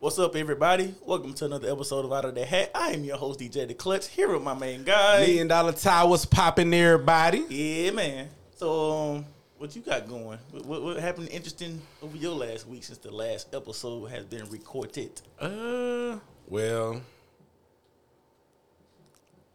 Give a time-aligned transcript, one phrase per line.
[0.00, 0.94] What's up, everybody?
[1.04, 2.70] Welcome to another episode of Out of the Hat.
[2.74, 5.20] I am your host, DJ The Clutch, here with my main guy.
[5.20, 7.44] Million Dollar Towers popping everybody.
[7.50, 8.28] Yeah, man.
[8.56, 9.26] So, um,
[9.58, 10.38] what you got going?
[10.52, 14.48] What, what, what happened interesting over your last week since the last episode has been
[14.48, 15.20] recorded?
[15.38, 16.16] Uh,
[16.48, 17.02] well,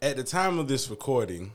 [0.04, 1.54] at the time of this recording,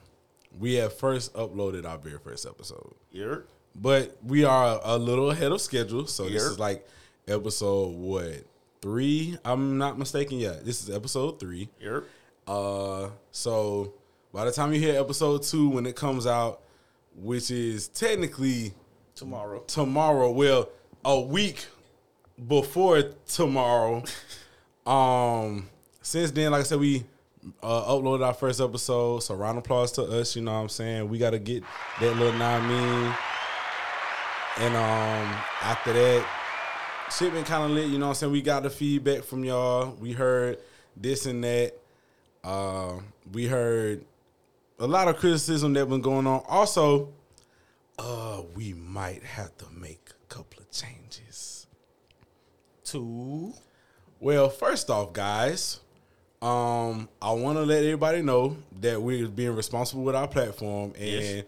[0.58, 3.44] we have first uploaded our very first episode, Yep.
[3.76, 6.08] but we are a little ahead of schedule.
[6.08, 6.84] So this is like
[7.28, 8.44] episode what
[8.82, 9.36] three?
[9.44, 10.38] I'm not mistaken.
[10.38, 11.68] Yeah, this is episode three.
[11.80, 12.04] Yep.
[12.46, 13.94] Uh, so
[14.32, 16.62] by the time you hear episode two, when it comes out,
[17.16, 18.72] which is technically
[19.14, 19.60] Tomorrow.
[19.66, 20.30] tomorrow.
[20.30, 20.68] Well,
[21.04, 21.66] a week
[22.48, 24.02] before tomorrow.
[24.86, 25.68] um,
[26.02, 27.04] since then, like I said, we
[27.62, 29.20] uh, uploaded our first episode.
[29.20, 30.36] So round of applause to us.
[30.36, 31.08] You know what I'm saying?
[31.08, 31.62] We got to get
[32.00, 33.14] that little nine mean.
[34.58, 36.26] And um, after that,
[37.16, 37.88] shit been kind of lit.
[37.88, 38.32] You know what I'm saying?
[38.32, 39.94] We got the feedback from y'all.
[40.00, 40.58] We heard
[40.96, 41.74] this and that.
[42.42, 42.94] Uh,
[43.32, 44.04] we heard
[44.78, 46.42] a lot of criticism that been going on.
[46.48, 47.10] Also,
[47.98, 51.66] uh, we might have to make a couple of changes.
[52.84, 53.52] Two.
[54.20, 55.80] Well, first off, guys,
[56.42, 61.04] um, I want to let everybody know that we're being responsible with our platform and
[61.06, 61.44] Yes.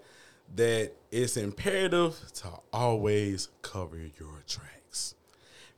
[0.57, 4.69] that it's imperative to always cover your tracks.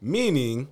[0.05, 0.69] Meaning,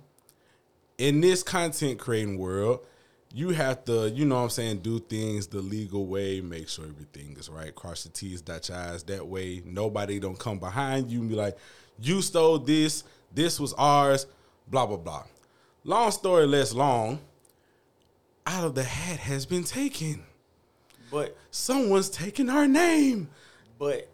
[0.99, 2.85] in this content creating world,
[3.33, 6.85] you have to, you know what I'm saying, do things the legal way, make sure
[6.85, 9.01] everything is right, cross your T's, dot your I's.
[9.05, 11.57] That way, nobody don't come behind you and be like,
[11.99, 14.27] you stole this, this was ours,
[14.67, 15.23] blah, blah, blah.
[15.83, 17.19] Long story less long,
[18.45, 20.23] out of the hat has been taken.
[21.09, 23.29] But Someone's taken our name.
[23.79, 24.09] but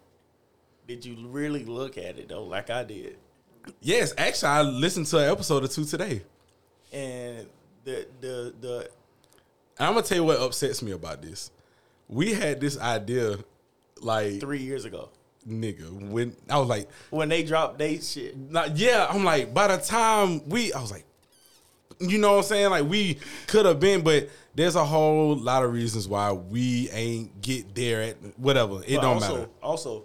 [0.88, 3.18] did you really look at it though, like I did?
[3.80, 6.22] Yes, actually, I listened to an episode or two today.
[6.92, 7.46] And
[7.84, 8.90] the the the
[9.78, 11.50] I'm gonna tell you what upsets me about this.
[12.08, 13.38] We had this idea,
[14.00, 15.10] like three years ago
[15.48, 18.36] nigga, when I was like, when they dropped they shit.
[18.36, 21.04] not, yeah, I'm like, by the time we, I was like,
[21.98, 22.70] you know what I'm saying?
[22.70, 27.40] Like we could have been, but there's a whole lot of reasons why we ain't
[27.42, 28.82] get there at whatever.
[28.86, 29.50] It But don't also, matter.
[29.62, 30.04] Also,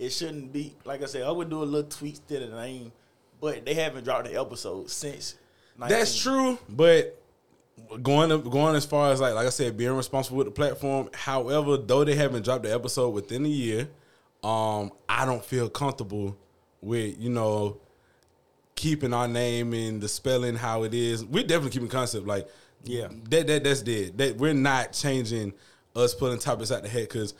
[0.00, 1.22] it shouldn't be like I said.
[1.22, 2.90] I would do a little tweaks to the name,
[3.40, 5.36] but they haven't dropped an episode since.
[5.78, 5.96] 19.
[5.98, 7.22] That's true, but
[8.02, 11.10] going up, going as far as like like I said, being responsible with the platform.
[11.14, 13.88] However, though they haven't dropped the episode within a year,
[14.42, 16.36] um, I don't feel comfortable
[16.80, 17.78] with you know
[18.74, 21.24] keeping our name and the spelling how it is.
[21.24, 22.48] We're definitely keeping concept like
[22.84, 23.08] Yeah.
[23.28, 24.16] that that that's dead.
[24.16, 25.52] That we're not changing
[25.94, 27.34] us putting topics out the head because.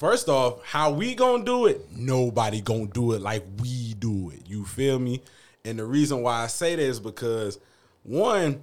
[0.00, 1.92] First off, how we gonna do it?
[1.94, 4.48] Nobody gonna do it like we do it.
[4.48, 5.20] You feel me?
[5.66, 7.58] And the reason why I say that is because
[8.02, 8.62] one,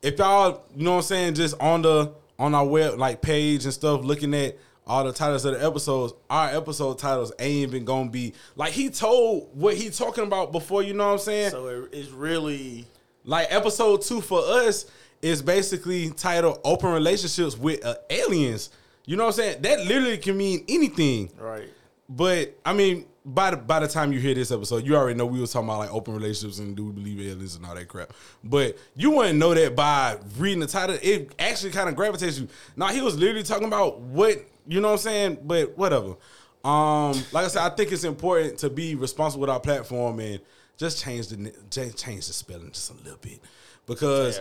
[0.00, 3.64] if y'all, you know what I'm saying, just on the on our web like page
[3.64, 4.56] and stuff, looking at
[4.86, 8.88] all the titles of the episodes, our episode titles ain't even gonna be like he
[8.88, 10.82] told what he talking about before.
[10.82, 11.50] You know what I'm saying?
[11.50, 12.86] So it, it's really
[13.26, 14.86] Like episode two for us
[15.20, 18.70] is basically titled "Open Relationships with uh, Aliens."
[19.08, 19.62] You know what I'm saying?
[19.62, 21.30] That literally can mean anything.
[21.38, 21.66] right.
[22.10, 25.24] But I mean, by the by the time you hear this episode, you already know
[25.24, 27.88] we was talking about like open relationships and do we believe aliens and all that
[27.88, 28.12] crap.
[28.44, 30.98] But you wouldn't know that by reading the title.
[31.02, 32.48] It actually kind of gravitates you.
[32.76, 35.38] Now he was literally talking about what you know what I'm saying.
[35.42, 36.16] But whatever.
[36.64, 40.40] Um, like I said, I think it's important to be responsible with our platform and
[40.76, 41.36] just change the
[41.70, 43.40] change the spelling just a little bit
[43.86, 44.38] because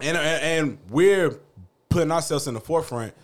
[0.00, 0.08] Yeah.
[0.08, 1.38] and and and we're
[1.88, 3.14] putting ourselves in the forefront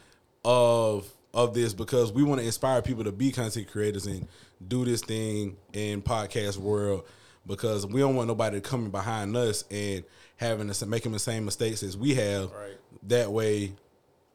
[0.46, 4.26] of of this because we want to inspire people to be content creators and
[4.66, 7.04] do this thing in podcast world
[7.46, 10.02] because we don't want nobody coming behind us and
[10.36, 12.50] having us making the same mistakes as we have.
[12.52, 12.78] Right.
[13.08, 13.72] That way,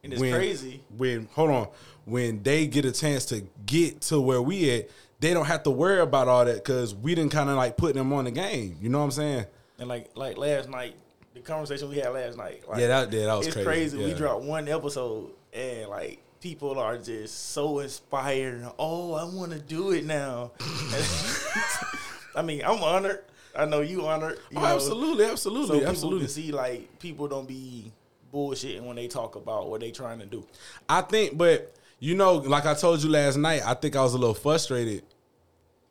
[0.03, 0.83] And it's crazy.
[0.95, 1.67] when hold on
[2.05, 4.89] when they get a chance to get to where we at,
[5.22, 7.95] they don't have to worry about all that because we didn't kind of like put
[7.95, 8.78] them on the game.
[8.81, 9.45] You know what I'm saying?
[9.79, 10.95] And like like last night,
[11.33, 12.67] the conversation we had last night.
[12.69, 13.97] Like, Yeah, that- yeah, that was it's crazy.
[13.97, 13.97] crazy.
[13.97, 18.66] We dropped one episode and like people are just so inspired.
[18.80, 20.52] Oh, I want to do it now.
[22.36, 23.24] I mean, I'm honored.
[23.56, 24.40] I know you honored.
[24.50, 24.68] You Oh, know?
[24.68, 26.20] absolutely, absolutely, people absolutely.
[26.22, 27.92] can see like people don't be
[28.34, 30.46] bullshitting when they talk about what they trying to do.
[30.88, 34.14] I think, but you know, like I told you last night, I think I was
[34.14, 35.03] a little frustrated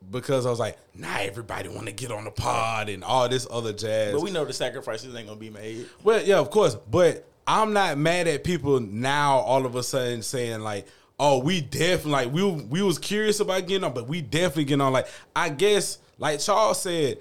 [0.09, 3.45] because I was like, nah, everybody want to get on the pod and all this
[3.51, 4.13] other jazz.
[4.13, 5.87] But we know the sacrifices ain't gonna be made.
[6.03, 6.73] Well, yeah, of course.
[6.75, 10.87] But I'm not mad at people now all of a sudden saying like,
[11.19, 14.81] oh, we definitely like we we was curious about getting on, but we definitely getting
[14.81, 14.93] on.
[14.93, 17.19] Like, I guess, like Charles said,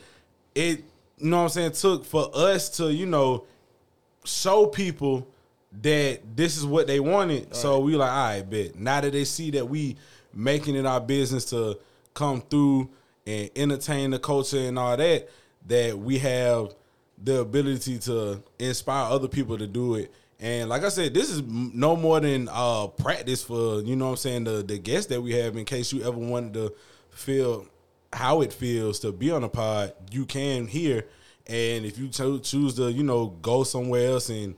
[0.55, 0.85] it
[1.21, 3.45] you know what I'm saying, took for us to, you know,
[4.25, 5.29] show people
[5.83, 7.55] that this is what they wanted.
[7.55, 8.77] So we like, all right, bet.
[8.77, 9.97] Now that they see that we
[10.33, 11.79] making it our business to
[12.15, 12.91] come through
[13.27, 15.29] and entertain the culture and all that,
[15.67, 16.75] that we have
[17.23, 20.13] the ability to inspire other people to do it.
[20.39, 24.11] And like I said, this is no more than uh practice for, you know what
[24.13, 26.75] I'm saying, the the guests that we have in case you ever wanted to
[27.11, 27.67] feel
[28.13, 31.07] how it feels to be on a pod, you can here.
[31.47, 34.55] And if you cho- choose to, you know, go somewhere else and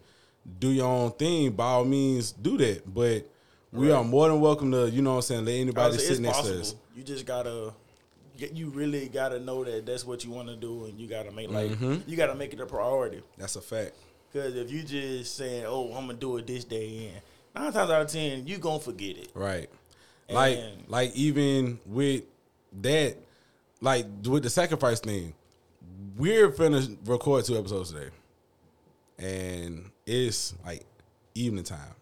[0.58, 2.82] do your own thing, by all means, do that.
[2.92, 3.28] But
[3.72, 6.36] we are more than welcome to, you know what I'm saying, let anybody sit next
[6.36, 6.56] possible.
[6.56, 6.74] to us.
[6.94, 7.72] You just gotta,
[8.36, 11.50] you really gotta know that that's what you want to do, and you gotta make
[11.50, 12.08] like Mm-hmm.
[12.10, 13.22] you gotta make it a priority.
[13.38, 13.92] That's a fact.
[14.32, 17.22] Because if you just saying, "Oh, I'm gonna do it this day," and
[17.64, 19.28] nine times out of ten, you gonna forget it.
[19.34, 19.68] Right.
[20.30, 22.22] Like And- like even with
[22.80, 23.16] that,
[23.80, 25.34] like with the sacrifice thing,
[26.16, 28.08] we're finna record two episodes today.
[29.18, 30.84] And it's like
[31.34, 31.94] evening time.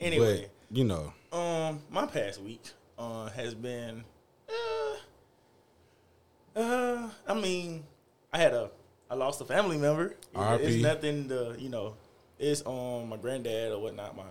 [0.00, 2.62] Anyway, But you know, um, my past week
[2.98, 4.02] uh has been,
[4.52, 4.96] uh,
[6.60, 7.84] uh, I mean,
[8.32, 8.70] I had a,
[9.10, 10.14] I lost a family member.
[10.34, 10.64] R.I.P..
[10.64, 11.94] It's nothing to, you know,
[12.38, 14.16] it's um my granddad or whatnot.
[14.16, 14.24] My,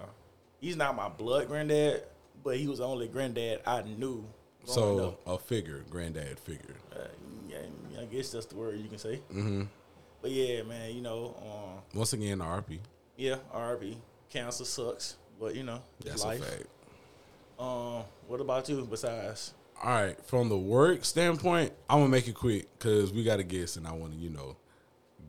[0.60, 2.04] he's not my blood granddad,
[2.44, 4.26] but he was the only granddad I knew.
[4.66, 5.28] so up.
[5.28, 6.76] a figure, granddad figure.
[6.96, 7.06] Uh,
[7.48, 7.58] yeah,
[8.00, 9.18] I guess that's the word you can say.
[9.32, 9.64] hmm
[10.22, 12.80] But yeah, man, you know, um, Once again, RP.
[13.18, 13.96] yeah, RP.
[14.30, 16.42] cancer sucks, but you know, it's That's life.
[16.42, 16.66] a fact.
[17.60, 18.88] Um, what about you?
[18.90, 23.40] Besides, All right, from the work standpoint, I'm gonna make it quick because we got
[23.40, 24.56] a guest, and I want to, you know,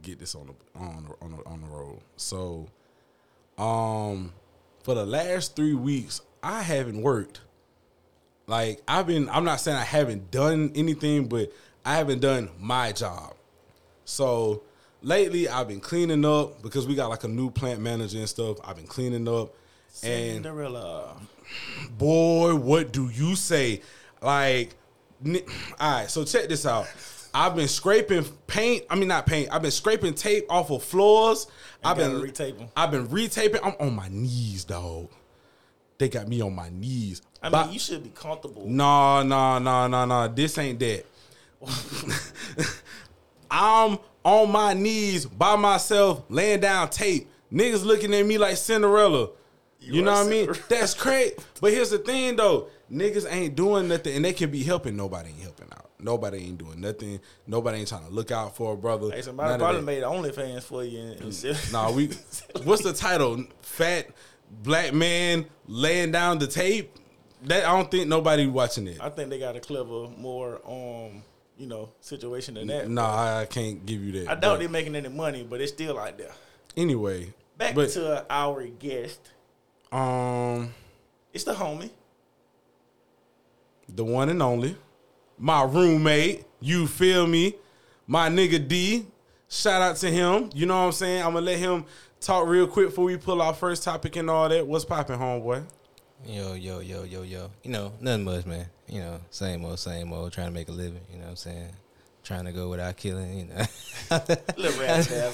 [0.03, 2.01] get this on the on the, on the, on the road.
[2.19, 2.69] So,
[3.57, 4.35] um,
[4.83, 7.41] for the last three weeks, I haven't worked.
[8.47, 11.51] Like I've been, I'm not saying I haven't done anything, but
[11.87, 13.35] I haven't done my job.
[14.05, 14.65] So
[15.01, 18.59] lately, I've been cleaning up because we got like a new plant manager and stuff.
[18.65, 19.55] I've been cleaning up,
[20.03, 21.17] and Cinderella.
[21.97, 23.81] boy, what do you say?
[24.23, 24.75] Like,
[25.27, 25.33] all
[25.81, 26.11] right.
[26.11, 26.87] So check this out.
[27.35, 28.85] I've been scraping paint.
[28.91, 29.49] I mean, not paint.
[29.51, 31.47] I've been scraping tape off of floors.
[31.83, 32.69] I've been 'em.
[32.77, 33.61] I've been retaping.
[33.63, 35.09] I'm on my knees, dog.
[35.99, 37.23] They got me on my knees.
[37.43, 38.65] I mean, But- you should be comfortable.
[38.67, 40.29] no, no, no, no, no.
[40.29, 41.07] This ain't that.
[43.51, 47.29] I'm on my knees by myself, laying down tape.
[47.53, 49.29] Niggas looking at me like Cinderella.
[49.81, 50.53] You, You know what I mean?
[50.69, 51.35] That's crazy.
[51.61, 52.69] But here's the thing though.
[52.93, 54.97] Niggas ain't doing nothing and they can be helping.
[54.97, 55.91] Nobody ain't helping out.
[55.99, 57.21] Nobody ain't doing nothing.
[57.47, 59.11] Nobody ain't trying to look out for a brother.
[59.11, 60.99] Hey, somebody None probably made OnlyFans for you.
[60.99, 62.09] And, and Nah, we.
[62.65, 63.45] What's the title?
[63.63, 64.09] Fat
[64.51, 66.97] black man laying down the tape.
[67.45, 68.99] That I don't think nobody watching it.
[69.01, 71.23] I think they got a clever, more um,
[71.57, 72.89] you know, situation than that.
[72.89, 74.29] Nah, I can't give you that.
[74.31, 76.31] I doubt they're making any money, but it's still out there.
[76.77, 79.21] Anyway, Back but to our guest.
[79.91, 80.73] um,
[81.33, 81.91] It's the homie.
[83.95, 84.77] The one and only,
[85.39, 86.45] my roommate.
[86.61, 87.57] You feel me?
[88.07, 89.07] My nigga D.
[89.49, 90.51] Shout out to him.
[90.55, 91.23] You know what I'm saying?
[91.23, 91.85] I'm gonna let him
[92.21, 94.67] talk real quick before we pull our first topic and all that.
[94.67, 95.65] What's popping, homeboy?
[96.25, 97.51] Yo, yo, yo, yo, yo.
[97.65, 98.67] You know, nothing much, man.
[98.87, 101.37] You know, same old, same old, trying to make a living, you know what I'm
[101.37, 101.71] saying?
[102.23, 103.65] Trying to go without killing, you know.
[104.57, 105.33] Little rat.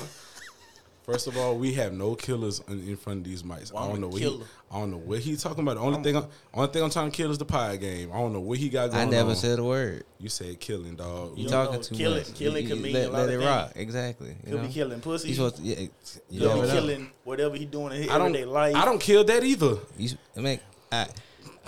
[1.02, 3.72] First of all, we have no killers in, in front of these mics.
[3.72, 4.44] Well, I don't know what he, killer.
[4.70, 5.76] I don't know what he's talking about.
[5.76, 8.10] The only thing, I'm, only thing I'm trying to kill is the pie game.
[8.12, 9.00] I don't know what he got going.
[9.02, 9.08] On.
[9.08, 9.36] I never on.
[9.36, 10.04] said a word.
[10.18, 11.38] You said killing, dog.
[11.38, 12.34] You You talking know, too killing- much.
[12.34, 13.44] killing You- could mean let, a lot let of it things.
[13.48, 13.72] rock.
[13.76, 14.28] Exactly.
[14.28, 14.66] You Could know?
[14.68, 15.28] be killing pussy.
[15.28, 15.88] You supposed to, yeah, you
[16.40, 16.72] Could never be know.
[16.74, 18.26] killing whatever he doing in his I don't.
[18.28, 18.74] everyday life.
[18.76, 19.78] I don't kill that either.
[19.96, 20.60] You, I mean,
[20.92, 21.06] I,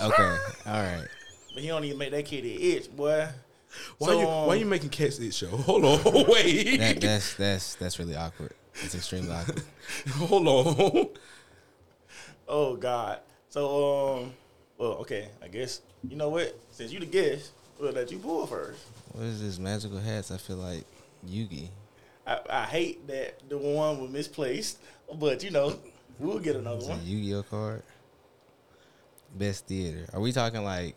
[0.03, 1.07] okay, all right.
[1.55, 3.29] But he don't even make that kitty itch, boy.
[3.99, 5.47] Why So, you um, Why you making cats it show?
[5.57, 6.79] Hold on, wait.
[6.79, 8.53] That, that's that's that's really awkward.
[8.85, 9.63] It's extremely awkward.
[10.17, 11.09] Hold on.
[12.53, 13.21] Oh God.
[13.49, 14.33] So um,
[14.77, 15.29] well, okay.
[15.43, 16.59] I guess you know what.
[16.73, 18.81] Since you the guest, we'll let you pull first.
[19.13, 20.31] What is this magical hats?
[20.33, 20.85] I feel like
[21.29, 21.69] Yugi.
[22.27, 24.79] I, I hate that the one was misplaced,
[25.15, 25.79] but you know
[26.19, 27.01] we'll get another It's one.
[27.05, 27.83] Yu-Gi-Oh card.
[29.35, 30.07] Best theater.
[30.13, 30.97] Are we talking like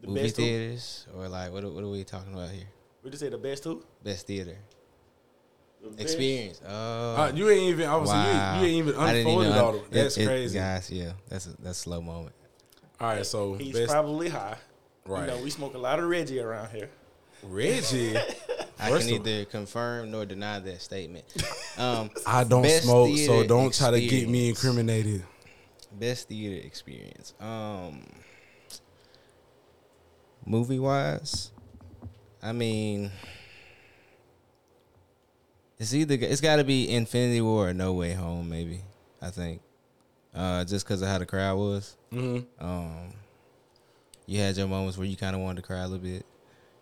[0.00, 1.62] The movie theaters or like what?
[1.64, 2.66] are- What are we talking about here?
[3.04, 3.84] We just say the best two.
[4.02, 4.56] Best theater
[5.98, 6.60] experience.
[6.66, 7.86] Oh, Uh, you ain't even.
[7.88, 8.54] Obviously, wow.
[8.54, 9.74] you, you ain't even I didn't unfolded un- all.
[9.76, 10.58] of That's it- it- crazy.
[10.58, 10.90] guys.
[10.90, 12.34] Yeah, that's a, that's a slow moment.
[13.00, 14.56] all right, so He's best probably high.
[15.06, 15.22] right.
[15.22, 16.90] You know, we smoke a lot of Reggie around here.
[17.42, 18.16] Reggie.
[18.82, 21.26] I can neither confirm nor deny that statement.
[21.76, 25.22] Um, I don't smoke, so don't try to get me incriminated.
[25.92, 27.34] best theater experience.
[27.40, 28.06] Um,
[30.46, 31.50] movie wise,
[32.42, 33.10] I mean,
[35.80, 38.82] It's either it's got to be Infinity War or No Way Home, maybe.
[39.22, 39.62] I think,
[40.34, 41.96] uh, just because of how the crowd was.
[42.12, 42.64] Mm-hmm.
[42.64, 43.14] Um,
[44.26, 46.26] you had your moments where you kind of wanted to cry a little bit.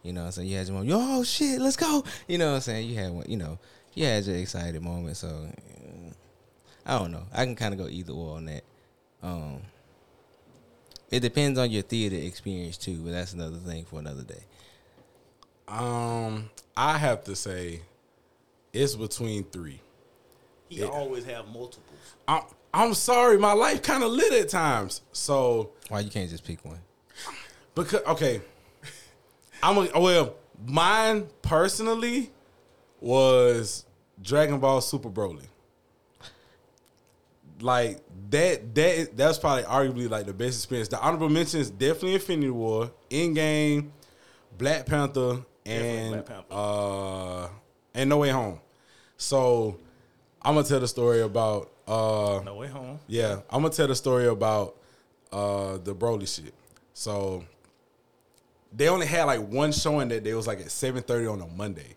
[0.02, 0.93] You know, what I'm saying you had your moment.
[0.95, 2.05] Oh shit, let's go.
[2.26, 3.26] You know, what I'm saying you had one.
[3.28, 3.59] You know,
[3.95, 5.17] you had your excited moment.
[5.17, 5.49] So
[6.85, 7.23] I don't know.
[7.33, 8.64] I can kind of go either or on that.
[9.23, 9.61] Um,
[11.11, 14.43] it depends on your theater experience too, but that's another thing for another day.
[15.69, 17.83] Um, I have to say,
[18.72, 19.80] it's between three.
[20.68, 22.14] He always have multiples.
[22.26, 25.02] I'm I'm sorry, my life kind of lit at times.
[25.12, 26.80] So Why you can't just pick one?
[27.75, 28.40] because okay,
[29.62, 30.34] I'm a, well.
[30.66, 32.32] Mine personally
[33.00, 33.84] was
[34.20, 35.46] Dragon Ball Super Broly.
[37.60, 40.88] Like that that that's probably arguably like the best experience.
[40.88, 43.90] The honorable mentions definitely Infinity War, Endgame,
[44.56, 46.46] Black Panther, and Black Panther.
[46.50, 47.48] uh
[47.95, 48.61] and No Way Home.
[49.16, 49.78] So
[50.42, 53.00] I'm gonna tell the story about uh No way home.
[53.09, 54.76] yeah, I'm gonna tell the story about
[55.33, 56.54] uh the Broly shit.
[56.95, 57.45] So
[58.73, 60.30] they only had like one showing that day.
[60.30, 61.97] It was like at 7:30 on a Monday.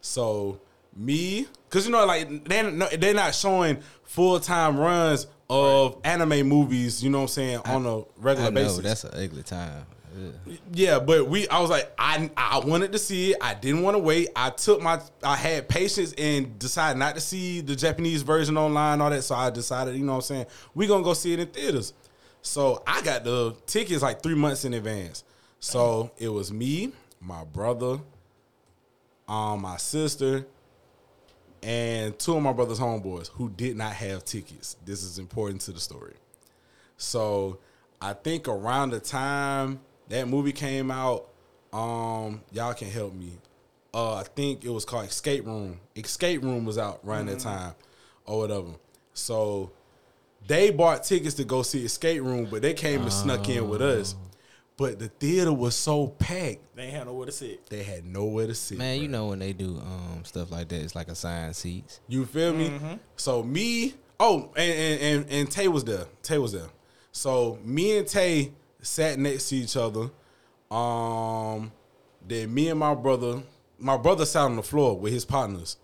[0.00, 0.60] So
[0.96, 6.46] me, cause you know, like they no, they're not showing full time runs of anime
[6.48, 7.02] movies.
[7.02, 8.78] You know what I'm saying on a regular I know basis.
[8.80, 9.86] that's an ugly time.
[10.72, 13.38] Yeah, but we I was like I I wanted to see it.
[13.40, 14.28] I didn't want to wait.
[14.34, 19.00] I took my I had patience and decided not to see the Japanese version online
[19.00, 19.22] all that.
[19.22, 21.46] So I decided, you know what I'm saying, we going to go see it in
[21.48, 21.92] theaters.
[22.42, 25.24] So I got the tickets like 3 months in advance.
[25.60, 27.98] So it was me, my brother,
[29.28, 30.46] um my sister
[31.62, 34.76] and two of my brother's homeboys who did not have tickets.
[34.84, 36.14] This is important to the story.
[36.96, 37.58] So
[38.00, 41.28] I think around the time that movie came out,
[41.72, 43.32] um, y'all can help me.
[43.92, 45.80] Uh, I think it was called Escape Room.
[45.96, 47.74] Escape Room was out around that time,
[48.26, 48.70] or whatever.
[49.14, 49.70] So
[50.46, 53.82] they bought tickets to go see Escape Room, but they came and snuck in with
[53.82, 54.14] us.
[54.76, 57.66] But the theater was so packed, They had nowhere to sit.
[57.68, 58.78] they had nowhere to sit.
[58.78, 62.00] Man, you know when they do um stuff like that, it's like assigned seats.
[62.06, 62.70] You feel me?
[63.16, 66.04] So me, oh, and, and and and Tay was there.
[66.22, 66.68] Tay was there.
[67.10, 70.10] So me and Tay sat next to each other.
[70.70, 71.72] Um,
[72.26, 73.42] then me and my brother,
[73.78, 75.76] my brother sat on the floor with his partners.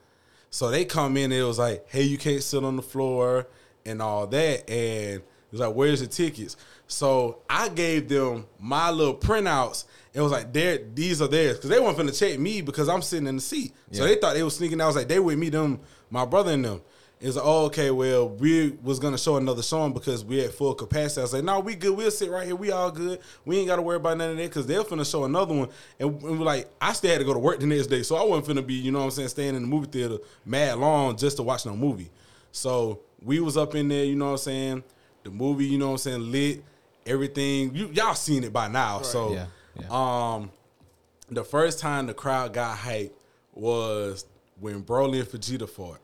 [0.51, 3.49] So they come in and it was like, hey, you can't sit on the floor
[3.85, 4.71] and all that.
[4.71, 6.57] And it was like, where's the tickets?
[6.87, 9.85] So I gave them my little printouts.
[10.13, 11.57] It was like, there, these are theirs.
[11.57, 13.73] Because they weren't finna check me because I'm sitting in the seat.
[13.91, 14.85] So they thought they was sneaking out.
[14.85, 16.83] I was like, they with me, them, my brother and them.
[17.25, 20.75] It's like, oh, okay, well, we was gonna show another song because we at full
[20.75, 21.23] capacity.
[21.23, 21.97] I was like, no, we good.
[21.97, 22.55] We'll sit right here.
[22.55, 23.19] We all good.
[23.47, 25.71] We ain't gotta worry about none of that because they're finna show another one.
[25.99, 28.17] And we were like, I still had to go to work the next day, so
[28.17, 30.77] I wasn't finna be, you know what I'm saying, staying in the movie theater mad
[30.77, 32.11] long just to watch no movie.
[32.53, 34.85] So we was up in there, you know what I'm saying.
[35.23, 36.63] The movie, you know what I'm saying, lit.
[37.07, 39.01] Everything you y'all seen it by now.
[39.01, 39.47] So Yeah,
[39.81, 39.87] yeah.
[40.35, 40.51] um
[41.31, 43.13] the first time the crowd got hyped
[43.55, 44.27] was
[44.61, 46.01] when Broly and Vegeta fought.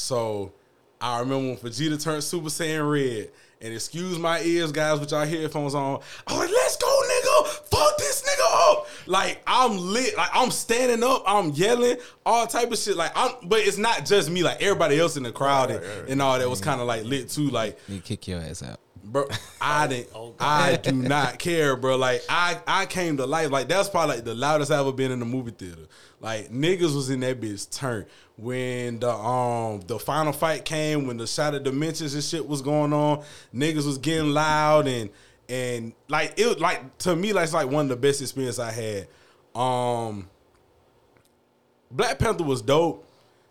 [0.00, 0.52] So
[1.00, 3.30] I remember when Vegeta turned Super Saiyan Red.
[3.62, 6.00] And excuse my ears, guys, with y'all headphones on.
[6.26, 7.46] I was like, let's go, nigga.
[7.70, 8.86] Fuck this nigga up.
[9.04, 10.16] Like, I'm lit.
[10.16, 11.24] Like, I'm standing up.
[11.26, 11.98] I'm yelling.
[12.24, 12.96] All type of shit.
[12.96, 14.42] Like, I'm, but it's not just me.
[14.42, 17.28] Like, everybody else in the crowd and, and all that was kind of like lit
[17.28, 17.50] too.
[17.50, 18.80] Like, You kick your ass out.
[19.04, 19.28] bro.
[19.60, 20.08] I didn't.
[20.14, 21.96] Oh, I do not care, bro.
[21.96, 23.50] Like I, I came to life.
[23.50, 25.82] Like that's probably like the loudest I ever been in the movie theater.
[26.20, 28.04] Like niggas was in that bitch turn
[28.36, 32.92] when the um the final fight came when the shattered dimensions and shit was going
[32.92, 33.24] on.
[33.54, 35.10] Niggas was getting loud and
[35.48, 38.70] and like it like to me like it's like one of the best experience I
[38.70, 39.08] had.
[39.54, 40.28] Um,
[41.90, 43.06] Black Panther was dope.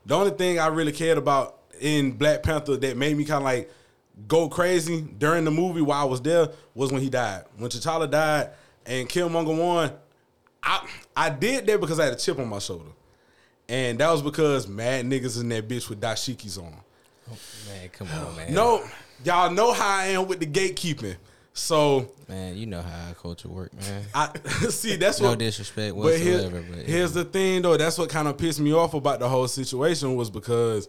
[0.05, 3.43] The only thing I really cared about in Black Panther that made me kind of
[3.43, 3.71] like
[4.27, 7.45] go crazy during the movie while I was there was when he died.
[7.57, 8.51] When T'Challa died
[8.85, 9.91] and Killmonger won,
[10.63, 12.91] I I did that because I had a chip on my shoulder.
[13.67, 16.73] And that was because mad niggas in that bitch with dashikis on.
[17.67, 18.53] Man, come on, man.
[18.53, 18.83] No,
[19.23, 21.15] y'all know how I am with the gatekeeping.
[21.53, 24.03] So Man, you know how our culture work, man.
[24.13, 24.31] I
[24.69, 27.75] see that's what No what disrespect But here- whatsoever, but, here's the thing, though.
[27.77, 30.87] That's what kind of pissed me off about the whole situation was because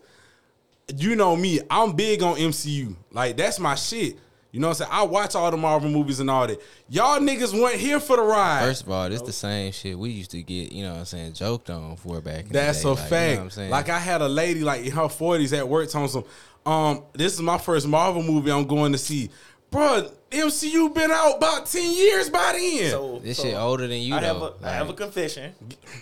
[0.97, 2.95] you know me, I'm big on MCU.
[3.13, 4.17] Like that's my shit.
[4.53, 4.91] You know what I'm saying?
[4.93, 6.61] I watch all the Marvel movies and all that.
[6.89, 8.63] Y'all niggas weren't here for the ride.
[8.65, 11.05] First of all, this the same shit we used to get, you know what I'm
[11.05, 12.91] saying, joked on for back in That's the a.
[12.91, 13.13] Like, fact.
[13.13, 13.71] You know what I'm saying?
[13.71, 16.25] Like I had a lady like in her 40s at work telling some,
[16.67, 19.31] um, this is my first Marvel movie I'm going to see.
[19.71, 22.91] Bruh, MCU been out about 10 years by then.
[22.91, 24.27] So this so shit older than you I though.
[24.27, 25.55] have a I have a confession,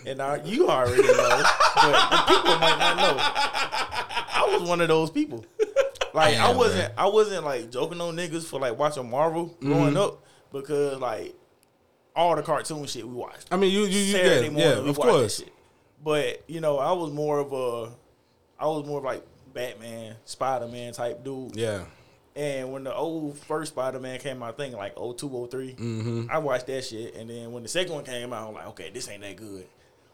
[0.06, 1.42] and I, you already know,
[1.74, 5.44] but the people might not know, I was one of those people.
[6.18, 10.24] Like I wasn't, I wasn't like joking on niggas for like watching Marvel growing up
[10.52, 11.34] because like
[12.14, 13.46] all the cartoon shit we watched.
[13.50, 15.38] I mean, you, you, you Saturday yeah, morning, yeah, we of course.
[15.38, 15.52] shit.
[16.04, 17.92] But you know, I was more of a,
[18.58, 21.56] I was more of like Batman, Spider Man type dude.
[21.56, 21.84] Yeah.
[22.36, 26.26] And when the old first Spider Man came out, I think like 02, 03, Mm-hmm.
[26.30, 27.16] I watched that shit.
[27.16, 29.66] And then when the second one came out, I'm like, okay, this ain't that good.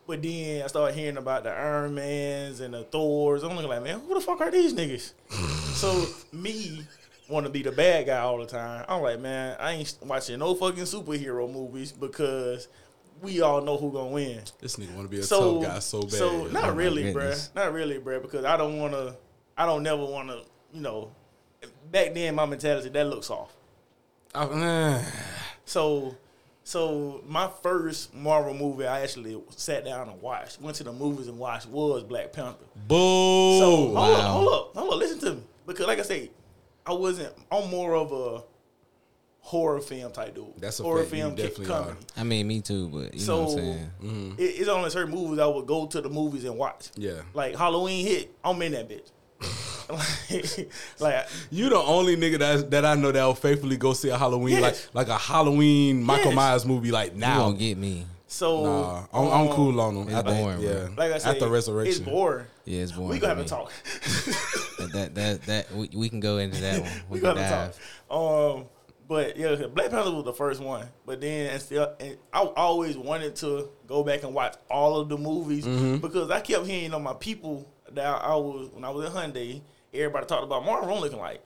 [0.06, 3.42] But then I started hearing about the Iron Mans and the Thors.
[3.42, 5.12] I'm looking like, man, who the fuck are these niggas?
[5.74, 6.84] so me
[7.28, 8.84] want to be the bad guy all the time.
[8.88, 12.68] I'm like, man, I ain't watching no fucking superhero movies because
[13.22, 14.40] we all know who gonna win.
[14.60, 16.12] This nigga want to be a So, tough guy so bad.
[16.12, 17.54] so Oh not my really, bruh.
[17.54, 18.20] Not really, bruh.
[18.22, 19.16] Because I don't want to.
[19.56, 20.42] I don't never want to.
[20.72, 21.12] You know,
[21.90, 23.54] back then my mentality that looks off.
[24.34, 24.46] I-
[24.98, 25.04] eh.
[25.64, 26.16] So,
[26.64, 31.28] so my first Marvel movie I actually sat down and watched, went to the movies
[31.28, 32.64] and watched was Black Panther.
[32.88, 33.58] Boo.
[33.58, 34.12] So hold wow.
[34.12, 34.98] up, hold up, hold up.
[34.98, 36.30] Listen to me, because like I say,
[36.86, 37.32] I wasn't.
[37.50, 38.42] I'm more of a
[39.40, 40.46] horror film type dude.
[40.58, 41.10] That's a horror fact.
[41.10, 41.96] Film definitely comedy.
[42.16, 43.58] I mean, me too, but you So know what I'm
[44.00, 44.34] saying.
[44.38, 46.90] it, it's only certain movies I would go to the movies and watch.
[46.96, 47.20] Yeah.
[47.34, 49.10] Like Halloween hit, I'm in that bitch.
[49.90, 54.08] like, like You the only nigga that that I know that will faithfully go see
[54.08, 54.88] a Halloween Yes.
[54.94, 56.34] like like a Halloween Michael Yes.
[56.36, 57.40] Myers movie like You now.
[57.40, 58.06] won't get me.
[58.34, 58.64] So.
[58.64, 60.04] Nah, I'm, I'm um, cool on them.
[60.08, 60.70] it's After- boring, bro.
[60.70, 60.88] yeah.
[60.96, 62.02] Like I said, after resurrection.
[62.02, 62.46] it's boring.
[62.64, 63.10] Yeah, it's boring.
[63.10, 64.34] We gonna for have to me.
[64.34, 64.44] talk.
[64.78, 66.90] That that that, that we, we can go into that one.
[67.08, 67.74] We, we gonna have dive.
[67.74, 68.56] to talk.
[68.56, 68.64] Um,
[69.08, 70.86] but yeah, Black Panther was the first one.
[71.06, 75.08] But then and still, and I always wanted to go back and watch all of
[75.08, 75.98] the movies Mm-hmm.
[75.98, 79.12] because I kept hearing on my people that I, I was when I was in
[79.12, 79.60] Hyundai.
[79.92, 80.92] Everybody talked about Marvel.
[80.94, 81.40] I'm looking like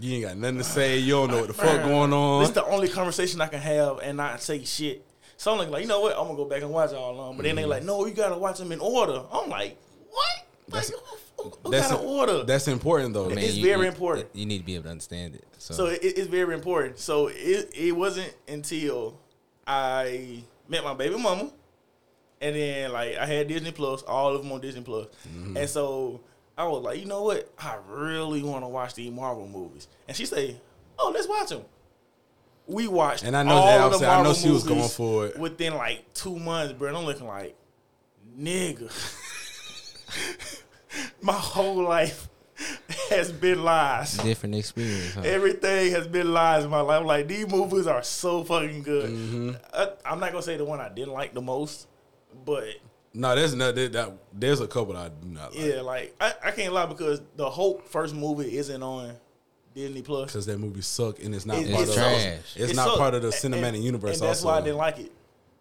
[0.00, 0.98] You ain't got nothing to say.
[0.98, 2.42] You don't know what the fuck going on.
[2.42, 5.04] This the only conversation I can have and not say shit.
[5.36, 6.12] So I'm like, you know what?
[6.16, 7.36] I'm gonna go back and watch all of them.
[7.36, 9.22] But then they like, no, you gotta watch them in order.
[9.32, 9.76] I'm like,
[10.10, 10.24] what?
[10.70, 10.90] Like, That's-
[11.36, 12.42] who, who That's got an order?
[12.44, 13.28] That's important though.
[13.28, 14.28] Man, It's you- very you- important.
[14.32, 15.44] You need to be able to understand it.
[15.58, 16.98] So, So it, it's very important.
[16.98, 19.18] So it it wasn't until
[19.66, 21.50] I met my baby mama,
[22.40, 25.56] and then like I had Disney Plus, all of them on Disney Plus, Mm-hmm.
[25.56, 26.20] and so
[26.56, 27.50] I was like, you know what?
[27.58, 30.56] I really want to watch these Marvel movies, and she say,
[30.98, 31.62] oh, let's watch them.
[32.66, 34.76] We watched, And I know all that- of the I know Marvel she was going
[34.78, 35.38] movies for it.
[35.38, 36.88] within like two months, bro.
[36.88, 37.54] And I'm looking like,
[38.38, 38.90] nigga,
[41.22, 42.28] my whole life
[43.10, 44.16] has been lies.
[44.18, 45.14] different experience.
[45.14, 45.22] Huh?
[45.24, 47.04] Everything has been lies in my life.
[47.04, 49.10] Like these movies are so fucking good.
[49.10, 49.50] Mm-hmm.
[49.72, 51.88] I, I'm not gonna say the one I didn't like the most,
[52.44, 52.64] but
[53.12, 55.64] no, there's no that, that there's a couple I do not like.
[55.64, 59.16] yeah, like I, I can't lie because the Hope first movie isn't on
[59.74, 60.26] Disney Plus.
[60.32, 62.22] Because that movie sucked and it's not It- part it's of trash.
[62.56, 62.98] it's It not sucked.
[62.98, 64.20] part of the cinematic and- universe.
[64.20, 64.48] and that's also.
[64.48, 65.12] why I didn't like it.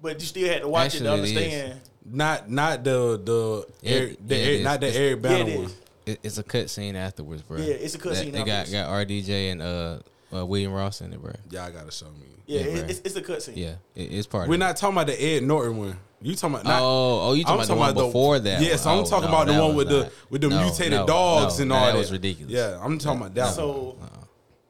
[0.01, 1.29] But you still had to watch Actually, it it to is.
[1.37, 1.81] understand.
[2.11, 5.29] Not not the the Yeah, Eric, the yeah, it Eric, not the It's- Eric Yeah,
[5.29, 5.71] Banner it one.
[6.05, 7.57] It, it's a cut scene afterwards, bro.
[7.57, 9.99] Yeah, it's a cut That- scene They got got RDJ and uh,
[10.35, 11.31] uh William Ross in it, bro.
[11.49, 12.27] Y'all gotta show me.
[12.45, 13.55] Yeah, Yeah, it's, it's a cutscene.
[13.55, 14.49] Yeah, it, it's part.
[14.49, 15.97] We're of not talking about the Ed Norton one.
[16.23, 16.65] You talking about?
[16.65, 16.69] It.
[16.69, 18.61] Not, oh, oh, you talking I'm about the one before that?
[18.61, 18.95] Yes, one.
[18.97, 21.05] I'm Oh, talking no, about the one was with the with the No, mutated no,
[21.05, 21.97] dogs no, and no, all that that.
[21.97, 22.53] was ridiculous.
[22.53, 23.53] Yeah, I'm talking about that one.
[23.53, 23.97] So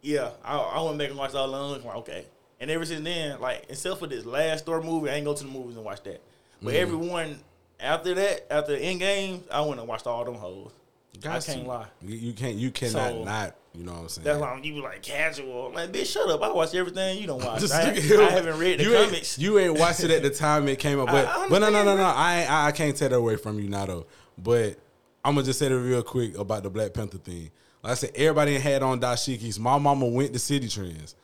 [0.02, 1.86] yeah, I, I went back and watched all of them.
[1.88, 2.26] Like okay,
[2.60, 5.44] and ever since then, like except for this last Thor movie, I ain't go to
[5.44, 6.22] the movies and watch that.
[6.62, 6.82] But Mm-hmm.
[6.82, 7.40] everyone
[7.80, 10.72] after that, after Endgame, I went and watched all them hoes.
[11.20, 11.68] I can't to.
[11.68, 11.86] lie.
[12.02, 12.56] You, you can't.
[12.56, 13.56] You cannot So- not.
[13.76, 14.26] You know what I'm saying?
[14.26, 15.72] That's why you be like casual.
[15.74, 16.44] Like bitch, shut up.
[16.44, 17.64] I watch everything you don't watch.
[17.72, 17.90] I.
[17.90, 17.94] I
[18.30, 19.38] haven't read the you comics.
[19.40, 21.72] Ain't, you ain't watched it at the time it came up, but I- but no
[21.72, 22.04] no no no.
[22.04, 24.06] I I I can't take that away from you now though.
[24.38, 24.78] But
[25.26, 27.50] I'm gonna just say it real quick about the Black Panther thing.
[27.82, 29.58] Like I said, everybody had on dashikis.
[29.60, 31.16] My mama went to Citi Trends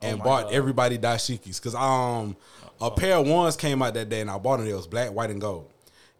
[0.00, 0.52] and Oh bought God.
[0.54, 2.36] everybody dashikis because um
[2.80, 4.66] a pair of ones came out that day and I bought them.
[4.66, 5.68] It was black, white, and gold.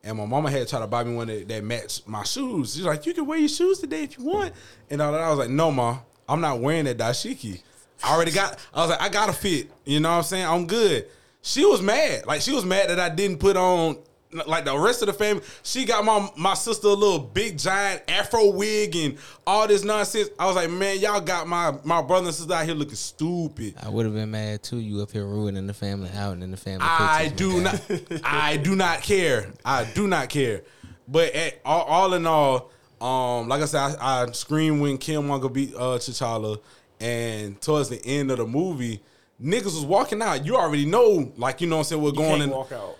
[0.05, 2.75] And my mama had tried to buy me one that, that matched my shoes.
[2.75, 4.53] She's like, "You can wear your shoes today if you want."
[4.91, 5.21] And all that.
[5.21, 7.63] I was like, "No, ma, I'm not wearing that dashiki.
[8.03, 8.59] I already got.
[8.75, 9.71] I was like, I got a fit.
[9.85, 10.47] You know what I'm saying?
[10.47, 11.07] I'm good."
[11.43, 12.27] She was mad.
[12.27, 13.99] Like she was mad that I didn't put on
[14.47, 15.43] like the rest of the family.
[15.63, 20.31] She got my my sister a little big giant afro wig and all this nonsense.
[20.39, 23.75] I was like, man, y'all got my my brother and sister out here looking stupid.
[23.83, 24.79] I would have been mad too.
[24.79, 26.87] You up here ruining the family outing and the family.
[26.89, 27.81] I do not.
[28.25, 29.53] I do not care.
[29.65, 30.63] I do not care.
[31.09, 35.53] But at, all, all in all, um, like I said, I, I screamed when Killmonger
[35.53, 36.59] beat uh, T'Challa,
[37.01, 39.03] and towards the end of the movie,
[39.43, 40.47] niggas was walking out.
[40.47, 42.51] You already know, like you know what I'm saying, we're You going can't in.
[42.51, 42.97] walk out.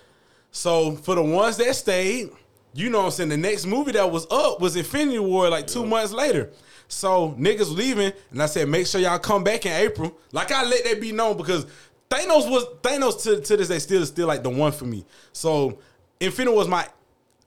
[0.53, 2.29] So for the ones that stayed,
[2.73, 5.67] you know what I'm saying, the next movie that was up was Infinity War like
[5.67, 6.51] two months later.
[6.87, 10.15] So niggas leaving, and I said, make sure y'all come back in April.
[10.31, 11.65] Like I let that be known because
[12.07, 15.03] Thanos was Thanos to, to this day still is still like the one for me.
[15.31, 15.79] So
[16.19, 16.87] Infinity was my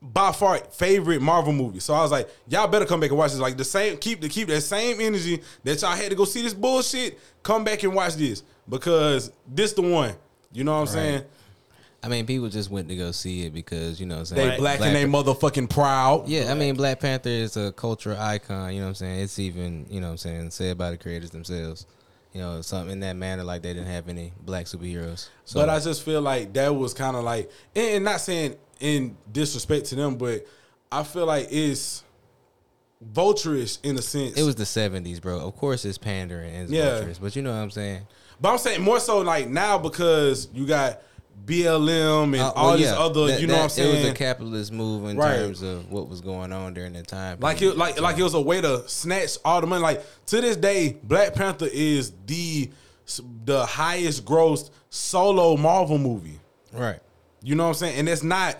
[0.03, 1.79] by far favorite Marvel movie.
[1.79, 3.41] So I was like, y'all better come back and watch this.
[3.41, 6.43] Like the same, keep the keep that same energy that y'all had to go see
[6.43, 7.19] this bullshit.
[7.45, 10.15] Come back and watch this because this the one.
[10.53, 11.23] You know what I'm saying?
[12.07, 14.43] I mean, people just went to go see it because you know what I'm They
[14.43, 14.49] saying.
[14.51, 14.59] Right.
[14.61, 16.29] black, and they motherfucking proud.
[16.29, 18.73] Yeah, I mean, Black Panther is a cultural icon.
[18.73, 19.21] You know what I'm saying?
[19.21, 21.85] It's even you know what I'm saying said by the creators themselves.
[22.33, 25.29] You know, something in that manner like they didn't have any black superheroes.
[25.47, 29.17] So But I just feel like that was kind of like, and, not saying in
[29.33, 30.47] disrespect to them, but
[30.93, 32.05] I feel like it's
[33.13, 34.37] vulturish in a sense.
[34.39, 35.41] it was the '70s, bro.
[35.41, 37.13] Of course, it's pandering and it's Yeah.
[37.21, 38.07] but you know what I'm saying.
[38.41, 41.01] but I'm saying more so like now because you got
[41.45, 43.95] BLM and Uh, all well, these yeah, other, that- you know what I'm saying?
[43.95, 45.37] It was a capitalist move in Right.
[45.37, 47.39] terms of what was going on during that time.
[47.41, 49.83] Like it, like like it was a way to snatch all the money.
[49.83, 52.71] Like to this day, Black Panther is the
[53.45, 56.41] the highest grossed solo Marvel movie.
[56.73, 56.99] right.
[57.43, 57.99] You know what I'm saying?
[58.01, 58.57] And it's not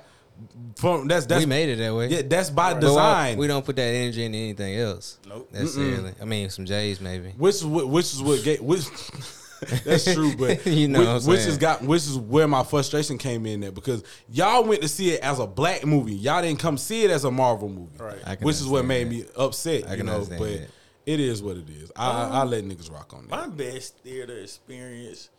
[0.77, 2.09] from that's that's we made it that way.
[2.09, 3.39] yeah that's by why- design.
[3.39, 5.19] we don't put that energy into anything else.
[5.27, 5.49] Nope.
[5.53, 6.13] Necessarily.
[6.21, 7.31] I mean, some J's maybe.
[7.37, 8.85] which is what which is what gave, which
[9.85, 11.51] that's true, but You know which, which saying.
[11.51, 15.11] is got which is where my frustration came in there because y'all went to see
[15.13, 16.15] it as a black movie.
[16.15, 18.41] Y'all didn't come see it as a Marvel movie, Right.
[18.43, 19.11] Which is what made that.
[19.11, 19.89] me upset.
[19.89, 20.69] I you know, but that.
[21.07, 21.91] it is what it is.
[21.97, 23.31] I I, I um, let niggas rock on that.
[23.31, 25.31] My best theater experience,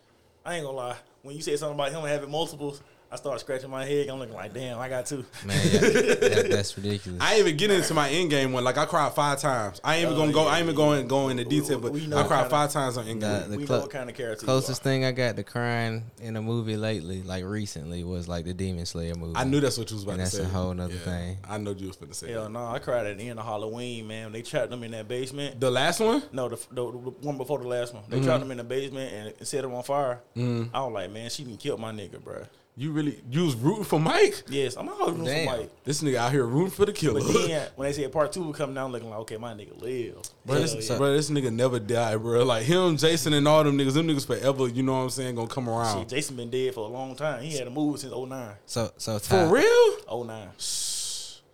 [0.46, 0.98] I ain't gonna lie.
[1.22, 4.10] When you said something about him having multiples, I started scratching my head.
[4.10, 5.24] I'm looking like, damn, I got two.
[5.46, 7.22] Man, yeah, that, that's ridiculous.
[7.22, 8.66] I even get into my end game one.
[8.66, 9.80] Like I cried five times.
[9.82, 10.44] I ain't even Oh, gonna go.
[10.44, 10.86] yeah, I ain't even yeah.
[10.86, 13.52] going go into detail, but I cried kinda- five times on end Nah, game.
[13.52, 16.04] the we clo- know what kind of character Closest you thing I got to crying
[16.22, 19.38] in a movie lately, like recently, was like the Demon Slayer movie.
[19.38, 20.42] I knew that's what you was about And to that's say.
[20.44, 21.38] That's a whole nother thing.
[21.48, 22.28] I know you was gonna say.
[22.28, 22.34] are.
[22.34, 22.50] Hell that.
[22.52, 24.26] no, I cried at the end of Halloween, man.
[24.26, 25.62] When they trapped them in that basement.
[25.62, 26.24] The last one.
[26.34, 26.82] No, the, the, the
[27.22, 28.04] one before the last one.
[28.10, 28.26] They Mm-hmm.
[28.26, 30.20] trapped them in the basement and set them on fire.
[30.36, 30.40] I
[30.82, 32.44] was like, man, she can kill my nigga, bro.
[32.80, 34.44] You really you was rooting for Mike.
[34.50, 35.84] Yes, I'm always rooting for Mike.
[35.84, 37.22] This nigga out here rooting for the killer.
[37.22, 39.82] But then when they said part two would come down, looking like, okay, my nigga
[39.82, 40.20] live.
[40.46, 40.98] Bro, this, yeah.
[40.98, 42.44] bro, this nigga never died, bro.
[42.46, 44.68] Like him, Jason, and all them niggas, them niggas forever.
[44.68, 45.34] You know what I'm saying?
[45.34, 46.02] Gonna come around.
[46.02, 47.42] Shit, Jason been dead for a long time.
[47.42, 48.52] He had a movie since 09.
[48.68, 50.26] so so For Ty, real?
[50.26, 50.50] 09.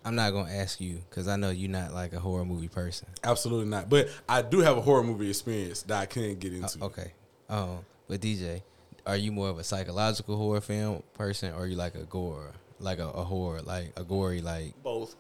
[0.04, 3.08] I'm not gonna ask you because I know you're not like a horror movie person.
[3.24, 3.90] Absolutely not.
[3.90, 6.82] But I do have a horror movie experience that I can't get into.
[6.82, 7.14] Uh, okay.
[7.48, 8.62] Um, but DJ,
[9.06, 12.52] are you more of a psychological horror film person, or are you like a gore,
[12.80, 15.16] like a, a horror, like a gory, like Both.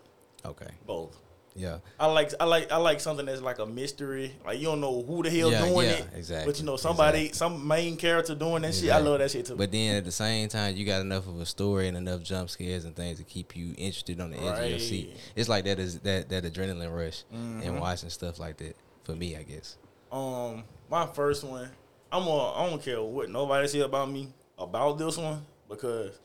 [0.45, 1.17] okay, Both.
[1.55, 4.33] yeah, I like I like I like something that's like a mystery.
[4.45, 6.07] Like you don't know who the hell Yeah, doing yeah, it.
[6.15, 7.37] exactly, But you know somebody, exactly.
[7.37, 8.89] some main character doing that shit.
[8.89, 9.55] I love that shit too.
[9.55, 12.49] But then at the same time, you got enough of a story and enough jump
[12.49, 15.15] scares and things to keep you interested on the edge of your seat.
[15.35, 17.61] It's like that is that that adrenaline rush Mm-hmm.
[17.63, 19.77] and watching stuff like that for me, I guess.
[20.11, 21.69] um, my first one,
[22.13, 24.27] I'm a, I don't care what nobody say about me
[24.59, 26.19] about this one because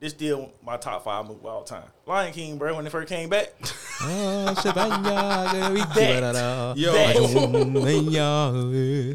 [0.00, 1.84] this still my top five movie of all time.
[2.06, 3.52] Lion King, bro, when it first came back.
[4.00, 4.54] Oh,
[6.76, 6.90] Yo,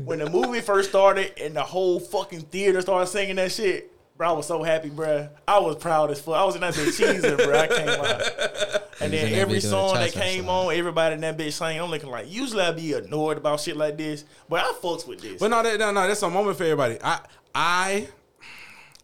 [0.05, 4.29] when the movie first started and the whole fucking theater started singing that shit, bro,
[4.29, 5.27] I was so happy, bro.
[5.47, 6.35] I was proud as fuck.
[6.35, 7.57] I was in that bitch cheesing, bro.
[7.57, 8.70] I can't lie.
[9.01, 10.53] And then every song that came slide.
[10.67, 11.79] on, everybody in that bitch sang.
[11.79, 15.21] I'm looking like, usually I'd be annoyed about shit like this, but I fucks with
[15.21, 15.39] this.
[15.39, 16.97] But no, that, no, no, that's a moment for everybody.
[17.03, 17.19] I,
[17.55, 18.07] I,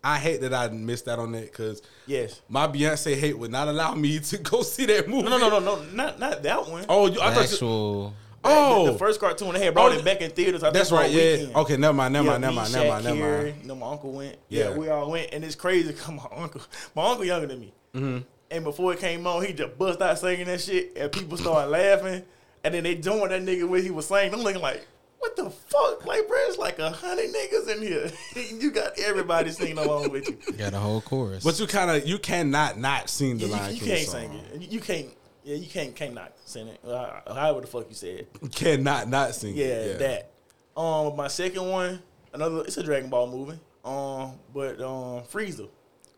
[0.04, 2.42] I hate that I missed out on that because yes.
[2.48, 5.28] my Beyonce hate would not allow me to go see that movie.
[5.30, 6.86] No, no, no, no, no, not not that one.
[6.88, 7.42] Oh, you, I The thought.
[7.50, 8.14] You, actual
[8.46, 10.64] oh, the, the first cartoon they had brought Oh, it back in theaters.
[10.64, 11.12] I that's right.
[11.12, 11.32] Yeah.
[11.38, 11.56] weekend.
[11.56, 11.78] Okay.
[11.78, 12.14] Never mind.
[12.14, 12.42] Never Yeah, mind.
[12.42, 12.74] Never mind.
[12.74, 13.06] Never mind.
[13.06, 13.56] Never mind.
[13.62, 14.38] You know, my uncle went.
[14.50, 14.70] Yeah.
[14.70, 14.78] Yeah.
[14.78, 15.92] we all went, and it's crazy.
[15.94, 16.62] Cause my uncle,
[16.96, 18.18] my uncle younger than me, Mm-hmm.
[18.52, 21.70] And before it came on, he just bust out singing that shit, and people started
[21.70, 22.24] laughing,
[22.64, 24.34] and then they joined that nigga when he was singing.
[24.34, 24.86] I'm looking like,
[25.20, 26.38] what the fuck, like, bro?
[26.42, 28.12] It's like a hundred niggas in here.
[28.60, 30.38] you got everybody singing along with you.
[30.48, 31.44] You got a whole chorus.
[31.44, 34.22] But you kind of you cannot not sing the You, Lion you King can't song.
[34.22, 34.62] sing it.
[34.62, 35.08] You- You can't.
[35.44, 36.80] Yeah, you can't can't not sing it.
[36.86, 38.28] Uh, however the fuck you said.
[38.42, 39.56] You cannot not sing.
[39.56, 40.00] Yeah, it.
[40.00, 40.32] that.
[40.80, 42.02] Um, my second one,
[42.34, 42.62] another.
[42.66, 43.58] It's a Dragon Ball movie.
[43.86, 45.70] Um, but um, Frieza.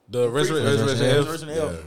[0.10, 1.28] The Resurrection Resurrection F.
[1.30, 1.78] Resurrection Yeah.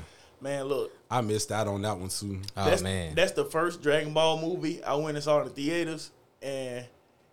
[0.42, 0.44] F.
[0.44, 2.40] Man, look, I missed out on that one too.
[2.56, 5.54] oh that's man, that's the first Dragon Ball movie I went and saw in the
[5.54, 6.10] theaters,
[6.42, 6.84] and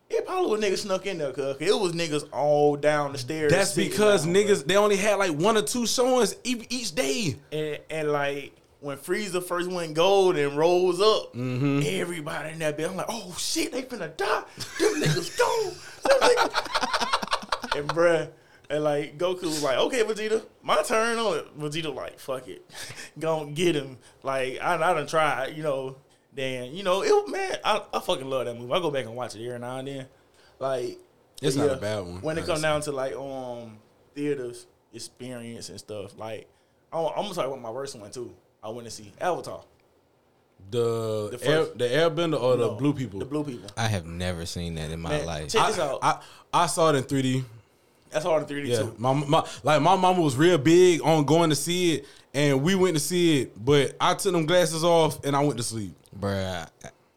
[0.09, 3.51] it probably was niggas snuck in there, cause it was niggas all down the stairs.
[3.51, 7.35] That's because down, niggas they only had like one or two showings each day.
[7.51, 11.81] and, and like when Frieza first went gold and rose up, Mm-hmm.
[11.85, 14.43] everybody in that bed, I'm like, oh shit, they finna die.
[14.79, 15.73] Them niggas gone.
[16.03, 17.75] Them niggas.
[17.77, 18.29] and bruh,
[18.69, 21.60] and like Goku was like, okay, Vegeta, my turn on it.
[21.60, 22.63] Vegeta like, fuck it,
[23.19, 23.97] gonna get him.
[24.23, 25.97] Like I, I done tried, you know.
[26.32, 28.71] Then you know, it man, I, I fucking love that movie.
[28.71, 30.05] I go back and watch it every now and then.
[30.60, 30.99] Like
[31.41, 33.79] It's but not a bad one, When it comes down to like um
[34.13, 36.47] theaters experience and stuff, like
[36.93, 38.34] I'm, I'm gonna talk about my worst one too.
[38.63, 39.63] I went to see Avatar.
[40.69, 43.19] The, The air, first- the airbender or the blue people?
[43.19, 43.69] The blue people.
[43.75, 45.49] I have never seen that in my Man, life.
[45.49, 45.99] check I, this out.
[46.03, 46.19] I,
[46.53, 47.43] I saw it in 3D.
[48.09, 48.95] That's hard in 3D Yeah, too.
[48.97, 52.75] my, my like my mama was real big on going to see it, and we
[52.75, 53.63] went to see it.
[53.63, 56.67] But I took them glasses off and I went to sleep, Bruh,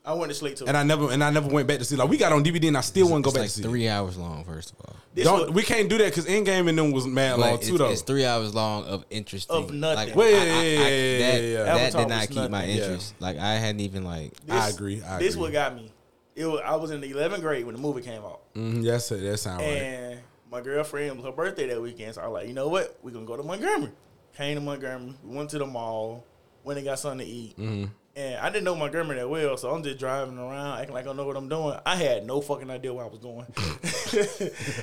[0.05, 0.67] I went to sleep too.
[0.67, 1.97] and I never and I never went back to see.
[1.97, 3.63] Like we got on DVD, and I still wouldn't go back like to see.
[3.63, 4.45] three hours long.
[4.45, 4.97] First of all.
[5.15, 7.75] This Don't was- we can't do that because Endgame and them was mad long too
[7.75, 7.91] it's, though.
[7.91, 9.55] it's three hours long of interesting.
[9.55, 10.07] Of nothing.
[10.09, 11.63] Like, Well, yeah, I- I- yeah, I- yeah, yeah, that, yeah.
[11.65, 12.71] that did not was keep my nothing.
[12.77, 12.83] Yeah.
[12.85, 13.15] interest.
[13.21, 14.33] Like I hadn't even like.
[14.51, 15.03] I agree.
[15.03, 15.43] I this agree.
[15.43, 15.93] what got me.
[16.35, 19.13] It was, I was in the 11th grade when the movie came out, Mhm, that's
[19.13, 19.21] it.
[19.23, 20.12] That sound right.
[20.53, 22.15] My girlfriend was her birthday that weekend.
[22.15, 22.99] So I was like, you know what?
[23.03, 23.91] We're gonna go to Montgomery.
[24.37, 25.15] Came to Montgomery.
[25.25, 26.27] We went to the mall.
[26.63, 27.59] Went and got something to eat.
[27.59, 27.87] Mm-hmm.
[28.15, 31.07] And I didn't know Montgomery that well, so I'm just driving around acting like I
[31.07, 31.79] don't know what I'm doing.
[31.87, 33.47] I had no fucking idea where I was going.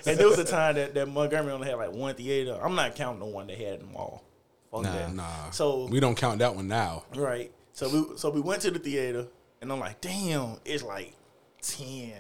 [0.07, 2.57] and there was a time that, that Montgomery only had like one theater.
[2.61, 4.23] I'm not counting the one they had in the mall.
[4.71, 4.93] Fuck Nah.
[4.93, 5.13] that.
[5.13, 7.03] Nah, So we don't count that one now.
[7.15, 7.51] Right.
[7.73, 9.27] So we so we went to the theater
[9.61, 11.13] and I'm like, damn, it's like
[11.61, 12.13] ten,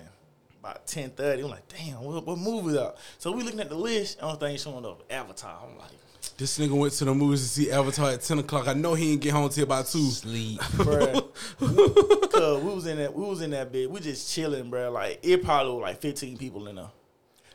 [0.69, 1.43] about ten thirty.
[1.43, 2.97] I'm like, damn, what, what movie out?
[3.17, 4.19] So we looking at the list.
[4.21, 5.59] Only thing showing up Avatar.
[5.63, 5.91] I'm like,
[6.37, 8.67] This nigga went to the movies to see Avatar at ten o'clock.
[8.67, 10.09] I know he didn't get home till about two.
[10.09, 10.59] Sleep.
[10.61, 13.89] bruh, cause we was in that we was in that bed.
[13.89, 14.91] We just chilling, bro.
[14.91, 16.91] Like it probably was like fifteen people in there.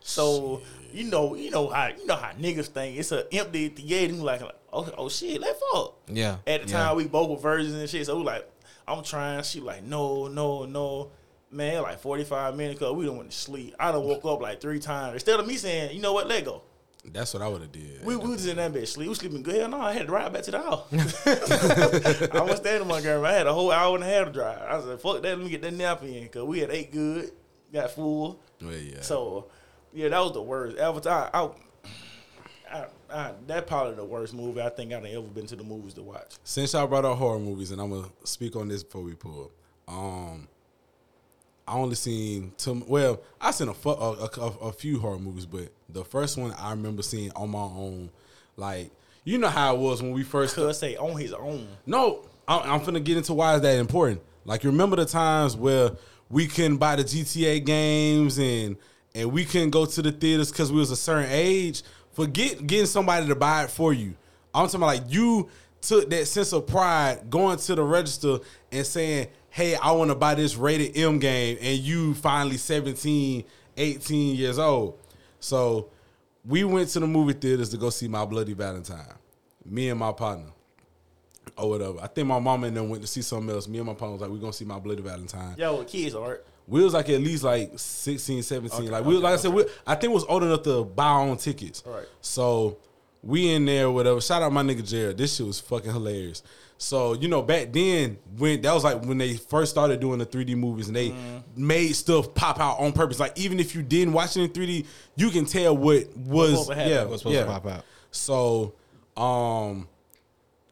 [0.00, 0.61] So
[0.92, 2.98] you know, you know how you know how niggas think.
[2.98, 4.14] It's an empty theater.
[4.14, 5.94] You like, oh, oh shit, let's fuck.
[6.09, 6.37] Yeah.
[6.46, 6.85] At the yeah.
[6.85, 8.07] time, we both were virgins and shit.
[8.07, 8.48] So we like,
[8.87, 9.42] I'm trying.
[9.44, 11.11] She like, no, no, no.
[11.54, 13.76] Man, like 45 minutes because we don't went to sleep.
[13.78, 15.14] I done woke up like three times.
[15.14, 16.62] Instead of me saying, you know what, let go.
[17.12, 18.04] That's what I would have did.
[18.04, 19.06] We, we was in that bed sleep.
[19.06, 19.56] We was sleeping good.
[19.56, 20.92] Hell no, I had to drive back to the house.
[22.32, 23.28] I was standing in Montgomery.
[23.28, 24.62] I had a whole hour and a half to drive.
[24.62, 25.22] I said, fuck that.
[25.22, 27.30] Let me get that nap in because we had ate good,
[27.72, 28.40] got full.
[28.60, 29.02] Well, yeah.
[29.02, 29.46] So,
[29.92, 30.78] yeah, that was the worst.
[30.78, 31.50] Avatar, I,
[32.72, 35.94] I, I, that probably the worst movie I think I've ever been to the movies
[35.94, 36.34] to watch.
[36.42, 39.52] Since y'all brought up horror movies, and I'm gonna speak on this before we pull.
[39.86, 40.48] Um,
[41.66, 42.85] I only seen two.
[42.87, 46.53] Well, I seen a, fu- a, a, a- few horror movies, but the first one
[46.53, 48.11] I remember seeing on my own,
[48.57, 48.90] like
[49.24, 50.55] you know how it was when we first.
[50.55, 51.66] Cuz say on his own.
[51.87, 54.20] No, I, I'm finna get into why is that important.
[54.44, 55.92] Like, you remember the times where
[56.29, 58.77] we couldn't buy the GTA games and
[59.14, 61.83] and we couldn't go to the theaters because we was a certain age.
[62.12, 64.14] Forget getting somebody to buy it for you.
[64.55, 65.48] I'm talking about like you
[65.81, 68.38] took that sense of pride going to the register
[68.72, 73.44] and saying, "Hey, I want to buy this rated M game," and you finally 17,
[73.76, 74.98] 18 years old.
[75.40, 75.90] So
[76.44, 79.14] we went to the movie theaters to go see My Bloody Valentine.
[79.64, 80.50] Me and my partner
[81.56, 81.98] or whatever.
[82.00, 83.68] I think my mama and them went to see something else.
[83.68, 85.54] Me and my partner was like, we're gonna see my bloody Valentine.
[85.56, 86.46] Yo, with kids, art.
[86.66, 88.80] We was like at least like 16, 17.
[88.80, 90.84] Okay, like we okay, like I said, we, I think we was old enough to
[90.84, 91.82] buy our own tickets.
[91.86, 92.06] Right.
[92.20, 92.78] So
[93.22, 94.20] we in there, whatever.
[94.20, 95.18] Shout out my nigga Jared.
[95.18, 96.42] This shit was fucking hilarious.
[96.76, 100.26] So, you know, back then, when that was like when they first started doing the
[100.26, 101.66] 3D movies and they Mm-hmm.
[101.66, 103.18] made stuff pop out on purpose.
[103.20, 104.84] Like even if you didn't watch it in 3D,
[105.16, 106.90] you can tell what was supposed to happen.
[106.92, 107.44] yeah, What's supposed yeah.
[107.44, 107.84] to pop out?
[108.10, 108.74] So,
[109.16, 109.88] um,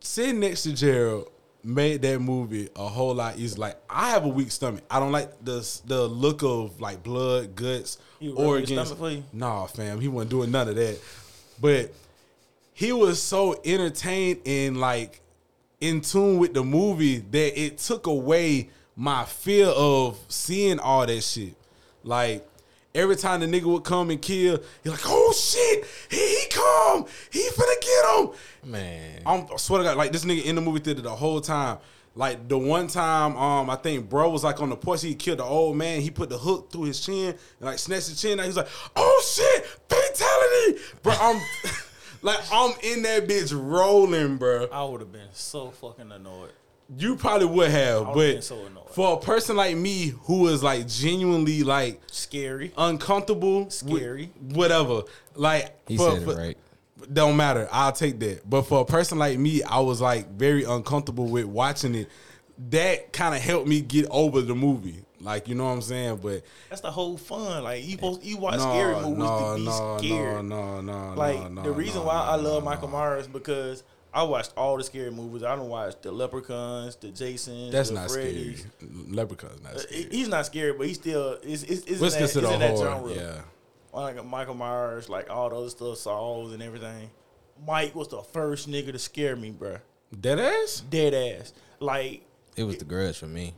[0.00, 1.28] sitting next to Gerald
[1.64, 3.60] made that movie a whole lot easier.
[3.60, 4.82] Like I have a weak stomach.
[4.90, 8.70] I don't like the the look of like blood, guts, your organs.
[9.32, 10.98] Nah, fam, he wasn't doing none of that.
[11.60, 11.92] But
[12.74, 15.20] he was so entertained and like
[15.82, 21.20] in tune with the movie that it took away my fear of seeing all that
[21.22, 21.54] shit.
[22.04, 22.48] Like
[22.94, 27.04] every time the nigga would come and kill, you're like, oh shit, here he come,
[27.32, 28.70] he finna get him.
[28.70, 29.22] Man.
[29.26, 31.78] I'm, I swear to God, like this nigga in the movie theater the whole time.
[32.14, 35.02] Like the one time, um, I think bro was like on the porch.
[35.02, 36.00] He killed the old man.
[36.00, 38.38] He put the hook through his chin and like snatched his chin.
[38.38, 38.44] out.
[38.44, 41.40] He's like, "Oh shit, fatality, bro!" I'm
[42.22, 44.68] like, I'm in that bitch rolling, bro.
[44.72, 46.50] I would have been so fucking annoyed.
[46.98, 48.90] You probably would have, would've but been so annoyed.
[48.90, 52.72] for a person like me who is like genuinely like Scary.
[52.76, 54.30] uncomfortable, Scary.
[54.50, 55.02] whatever,
[55.34, 56.56] like He for- said it for- right.
[57.12, 57.66] don't matter.
[57.72, 58.48] I'll take that.
[58.48, 62.08] But for a person like me, I was like very uncomfortable with watching it.
[62.70, 65.02] That kind of helped me get over the movie.
[65.22, 66.16] Like you know what I'm saying?
[66.22, 67.62] But That's the whole fun.
[67.64, 70.44] Like you supposed you watch no, scary movies no, to be no, scared.
[70.44, 72.96] no, no, no, like no, the reason no, why no, I love no, Michael no.
[72.98, 75.42] Myers because I watched all the scary movies.
[75.42, 78.60] I don't watch the Leprechauns, the Jasons, That's the not Freddy's.
[78.60, 78.90] scary.
[79.10, 80.08] Leprechaun's not Uh, scary.
[80.10, 81.64] He's not scary, but he still is.
[81.64, 82.76] Is, is in that, is that horror?
[82.76, 83.14] genre.
[83.14, 83.40] Yeah.
[83.92, 87.10] like Michael Myers, like all the other stuff, Saws and everything.
[87.66, 89.80] Mike was the first nigga to scare me, bruh.
[90.20, 90.82] Dead ass.
[90.90, 91.52] Dead ass.
[91.80, 92.22] Like
[92.56, 93.54] It was the grudge for me.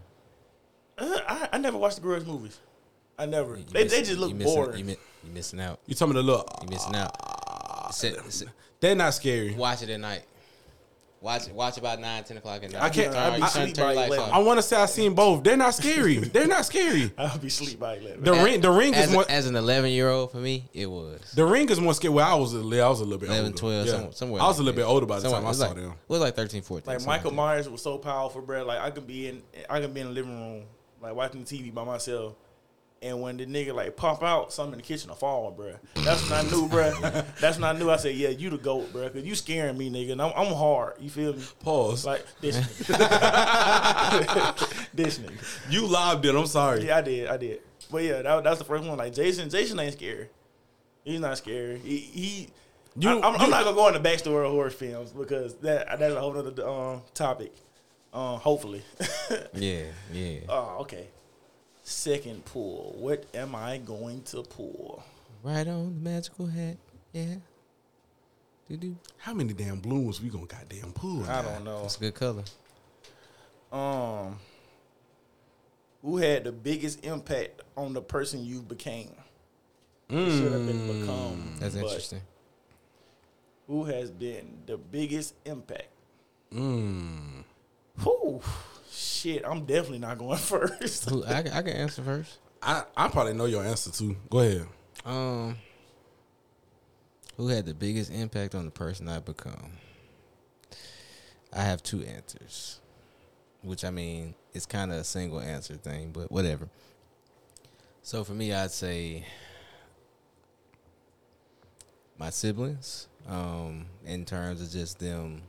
[0.99, 2.59] Uh, I, I never watched the Grudge movies.
[3.19, 3.57] I never.
[3.57, 4.79] You They, miss- they just you look missing- boring.
[4.79, 5.79] You, mi- you missing out.
[5.87, 6.49] You told me to look.
[6.63, 7.95] You missing out.
[7.95, 8.49] Sit, sit-
[8.81, 9.55] They're not scary.
[9.55, 10.23] watch it at night.
[11.21, 12.83] Watch watch about nine, ten o'clock at night.
[12.83, 14.35] I can't- Turn, I- you I- turn, sleep turn by your lights 11.
[14.35, 15.43] I want to say I seen both.
[15.43, 16.17] They're not scary.
[16.19, 17.13] They're not scary.
[17.19, 18.25] I'll be sleep by eleven.
[18.25, 19.25] The ring, the ring is As, more.
[19.31, 21.33] as an eleven year old for me, it was.
[21.35, 22.13] The ring is more scary.
[22.13, 23.59] Well, I was a little, I was a little bit 11, older.
[23.59, 23.93] 12, Yeah.
[23.93, 24.43] some- somewhere.
[24.43, 24.83] I was a little that.
[24.87, 25.91] bit older by the Somewhere- time it I was saw like, them.
[25.93, 26.95] It was like 13, 14.
[26.95, 27.31] Like Michael.
[27.31, 28.65] Myers was so powerful, bro.
[28.67, 30.65] Like I could be in, I could be in the living room,
[31.05, 32.35] like watching the TV by myself,
[33.03, 35.75] and when the nigga like pop out, something in the kitchen will fall, bro.
[35.97, 36.93] That's not new, bro.
[37.41, 37.91] That's not new.
[37.91, 40.13] I said, yeah, you the goat, bro, because you scaring me, nigga.
[40.13, 40.95] And I'm, I'm hard.
[41.01, 41.43] You feel me?
[41.61, 42.07] Pause.
[42.07, 42.57] Like this,
[44.95, 45.71] this nigga.
[45.71, 46.35] you lobbed it.
[46.35, 46.87] I'm sorry.
[46.87, 47.61] Yeah, I did, I did.
[47.91, 48.97] But yeah, that, that's the first one.
[48.97, 50.29] Like Jason, Jason ain't scary.
[51.05, 51.79] He's not scary.
[51.81, 52.49] He, he
[52.97, 56.21] You- I, am not gonna go into backstory of horror films because that that's a
[56.21, 57.53] whole other um, topic.
[58.15, 58.83] Um, hopefully.
[59.55, 60.41] Yeah, yeah.
[60.49, 61.09] oh, okay.
[61.83, 62.95] Second pull.
[62.99, 65.03] What am I going to pull?
[65.43, 66.77] Right on the magical hat.
[67.13, 67.37] Yeah.
[68.69, 68.97] Do do.
[69.19, 71.25] How many damn blooms we gonna goddamn pull?
[71.25, 71.83] I don't know.
[71.85, 72.45] It's a good color.
[73.73, 74.39] Um,
[76.03, 79.11] who had the biggest impact on the person you became?
[80.09, 81.57] It should have been become.
[81.59, 82.21] That's interesting.
[83.67, 85.89] Who has been the biggest impact?
[86.53, 87.45] Mm.
[88.03, 88.41] Whew.
[88.91, 91.09] Shit, I'm definitely not going first.
[91.11, 92.39] Who, I, can- I can answer first.
[92.63, 94.17] I I probably know your answer too.
[94.31, 94.67] Go ahead.
[95.05, 95.57] Um,
[97.37, 99.73] who had the biggest impact on the person I become?
[101.53, 102.81] I have two answers,
[103.63, 106.69] which I mean, it's kind of a single answer thing, but whatever.
[108.03, 109.25] So for me, I'd say
[112.19, 115.43] my siblings, um, in terms of just them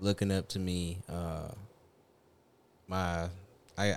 [0.00, 0.98] looking up to me.
[1.08, 1.48] Uh,
[2.90, 3.28] my,
[3.78, 3.96] I,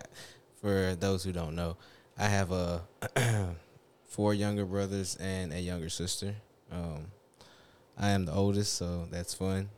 [0.61, 1.75] for those who don't know,
[2.17, 2.83] I have a
[4.05, 6.35] four younger brothers and a younger sister.
[6.71, 7.07] Um,
[7.97, 9.69] I am the oldest, so that's fun.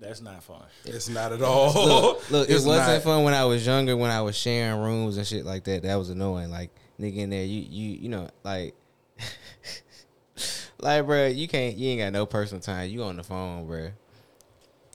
[0.00, 0.64] That's not fun.
[0.84, 1.72] It's not at all.
[1.72, 3.02] Look, look it wasn't not.
[3.02, 3.96] fun when I was younger.
[3.96, 6.50] When I was sharing rooms and shit like that, that was annoying.
[6.50, 8.74] Like nigga in there, you you you know like.
[10.80, 12.88] Like, bro, you can't, you ain't got no personal time.
[12.88, 13.90] You on the phone, bro,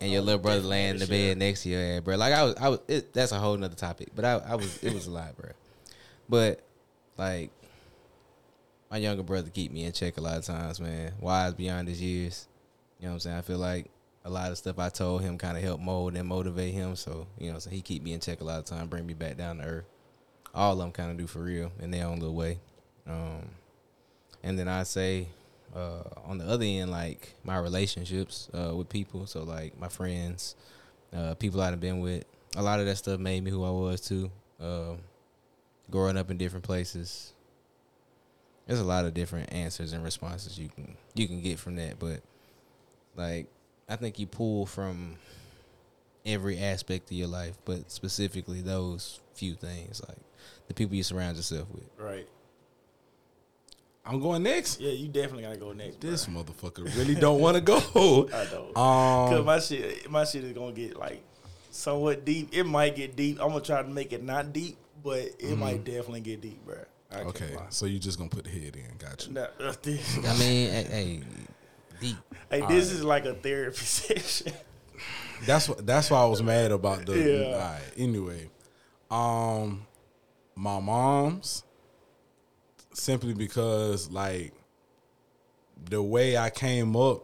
[0.02, 2.16] and your little brother laying in the bed next to your ass, bro.
[2.16, 2.80] Like, I was, I was.
[2.88, 5.52] It, that's a whole nother topic, but I, I was, it was a lot, bro.
[6.28, 6.62] But
[7.18, 7.52] like,
[8.92, 11.14] my younger brother keep me in check a lot of times, man.
[11.20, 12.48] Wise beyond his years.
[13.00, 13.38] You know what I'm saying?
[13.38, 13.90] I feel like
[14.26, 16.96] a lot of stuff I told him kind of helped mold and motivate him.
[16.96, 19.14] So, you know so He keep me in check a lot of time, bring me
[19.14, 19.86] back down to earth.
[20.54, 22.60] All of them kind of do for real in their own little way.
[23.08, 23.50] Um,
[24.44, 25.28] and then I say,
[25.76, 29.26] uh, on the other end, like my relationships uh, with people.
[29.26, 30.56] So, like my friends,
[31.16, 32.26] uh, people I've been with.
[32.56, 34.32] A lot of that stuff made me who I was too.
[34.60, 35.00] Um
[35.90, 37.34] growing up in different places.
[38.68, 42.00] There's a lot of different answers and responses you can you can get from that,
[42.00, 42.22] but
[43.16, 43.48] like
[43.90, 45.18] I think you pull from
[46.26, 50.18] every aspect of your life, but specifically those few things, like
[50.68, 51.90] the people you surround yourself with.
[51.98, 52.28] Right.
[54.06, 54.82] I'm going next.
[54.82, 56.02] Yeah, you definitely gotta go next.
[56.02, 56.44] This bruh.
[56.44, 57.78] motherfucker really don't want to go.
[58.34, 58.72] I know.
[58.76, 61.22] Cause Um, my shit, my shit is gonna get like
[61.72, 62.50] somewhat deep.
[62.52, 63.40] It might get deep.
[63.42, 66.78] I'm gonna try to make it not deep, but it might definitely get deep, bro.
[67.12, 68.98] I okay, so you just gonna put the head in?
[68.98, 69.34] Got you.
[69.34, 71.22] Nah, uh, this, I mean, hey, hey,
[72.02, 72.18] deep.
[72.50, 74.54] hey, this is like a therapy session.
[75.46, 75.86] That's what.
[75.86, 77.18] That's why I was mad about the.
[77.18, 77.54] Yeah.
[77.54, 77.82] All right.
[77.98, 78.50] Anyway,
[79.12, 79.86] um,
[80.56, 81.64] my mom's
[82.94, 84.54] simply because like
[85.90, 87.24] the way I came up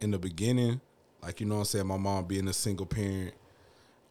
[0.00, 0.80] in the beginning,
[1.22, 3.34] like you know what I'm saying, my mom being a single parent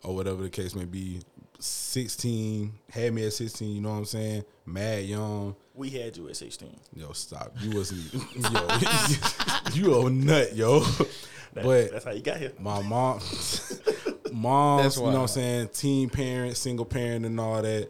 [0.03, 1.19] or whatever the case may be,
[1.59, 3.75] sixteen had me at sixteen.
[3.75, 4.43] You know what I'm saying?
[4.65, 5.55] Mad young.
[5.73, 6.69] We had you at 16.
[6.95, 7.53] Yo, stop.
[7.61, 8.13] You wasn't.
[8.53, 8.67] yo,
[9.73, 10.81] you a nut, yo.
[10.81, 11.07] That-
[11.63, 12.51] But that's how you got here.
[12.59, 13.19] my mom,
[14.31, 17.89] moms, you know what I'm saying, teen parent, single parent, and all that.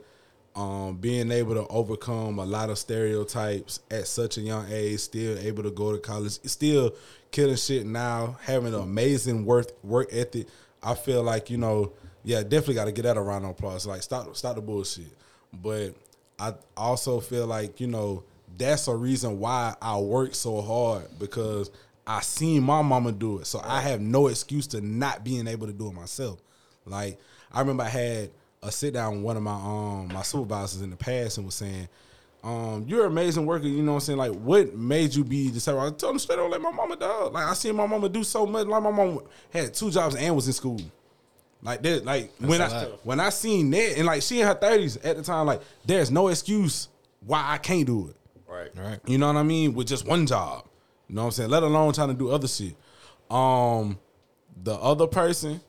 [0.53, 5.39] Um, being able to overcome a lot of stereotypes at such a young age, still
[5.39, 6.93] able to go to college, still
[7.31, 10.47] killing shit now, having an amazing work work ethic.
[10.83, 13.87] I feel like you know, yeah, definitely got to get that a round of applause.
[13.87, 15.13] Like stop, stop the bullshit.
[15.53, 15.95] But
[16.37, 18.23] I also feel like you know
[18.57, 21.71] that's a reason why I work so hard because
[22.05, 25.67] I seen my mama do it, so I have no excuse to not being able
[25.67, 26.41] to do it myself.
[26.85, 27.19] Like
[27.53, 28.31] I remember I had
[28.63, 31.55] a sit down with one of my um my supervisors in the past and was
[31.55, 31.87] saying,
[32.43, 34.19] um, you're an amazing worker, you know what I'm saying?
[34.19, 36.71] Like what made you be this type of- I told him straight up like my
[36.71, 37.33] mama dog.
[37.33, 38.67] Like I seen my mama do so much.
[38.67, 40.79] Like my mom had two jobs and was in school.
[41.63, 43.05] Like that, like when I lot.
[43.05, 46.11] when I seen that and like she in her thirties at the time, like there's
[46.11, 46.87] no excuse
[47.25, 48.15] why I can't do it.
[48.47, 48.69] Right.
[48.75, 48.99] Right.
[49.07, 49.73] You know what I mean?
[49.73, 50.65] With just one job.
[51.07, 51.49] You know what I'm saying?
[51.49, 52.75] Let alone trying to do other shit.
[53.29, 53.97] Um,
[54.63, 55.61] the other person,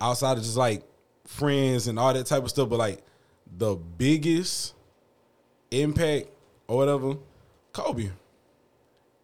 [0.00, 0.82] outside of just like
[1.26, 3.02] friends and all that type of stuff, but like
[3.56, 4.74] the biggest
[5.70, 6.28] impact
[6.68, 7.16] or whatever,
[7.72, 8.10] Kobe.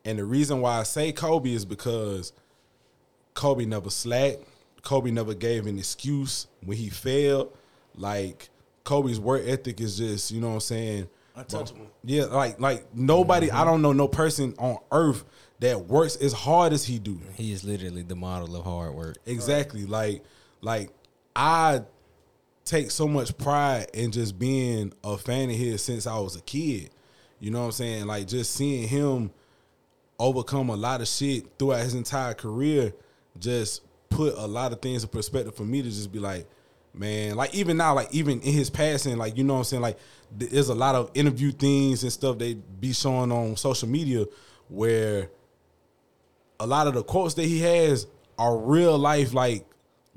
[0.04, 2.32] And the reason why I say Kobe is because
[3.34, 4.44] Kobe never slacked.
[4.82, 7.52] Kobe never gave an excuse when he failed.
[7.94, 8.48] Like
[8.84, 11.08] Kobe's work ethic is just, you know what I'm saying?
[11.36, 11.86] Untouchable.
[12.02, 13.66] Yeah, like like nobody, I mm-hmm.
[13.66, 15.24] don't know no person on earth
[15.60, 17.20] that works as hard as he do.
[17.34, 19.16] He is literally the model of hard work.
[19.26, 19.84] Exactly.
[19.84, 20.24] Like
[20.60, 20.90] like
[21.34, 21.82] I
[22.64, 26.40] take so much pride in just being a fan of his since I was a
[26.40, 26.90] kid.
[27.40, 28.06] You know what I'm saying?
[28.06, 29.30] Like just seeing him
[30.18, 32.92] overcome a lot of shit throughout his entire career
[33.38, 36.46] just put a lot of things in perspective for me to just be like,
[36.92, 39.82] man, like even now, like even in his passing, like you know what I'm saying,
[39.82, 39.98] like
[40.36, 44.26] there's a lot of interview things and stuff they be showing on social media
[44.68, 45.30] where
[46.58, 48.06] a lot of the quotes that he has
[48.38, 49.64] are real life, like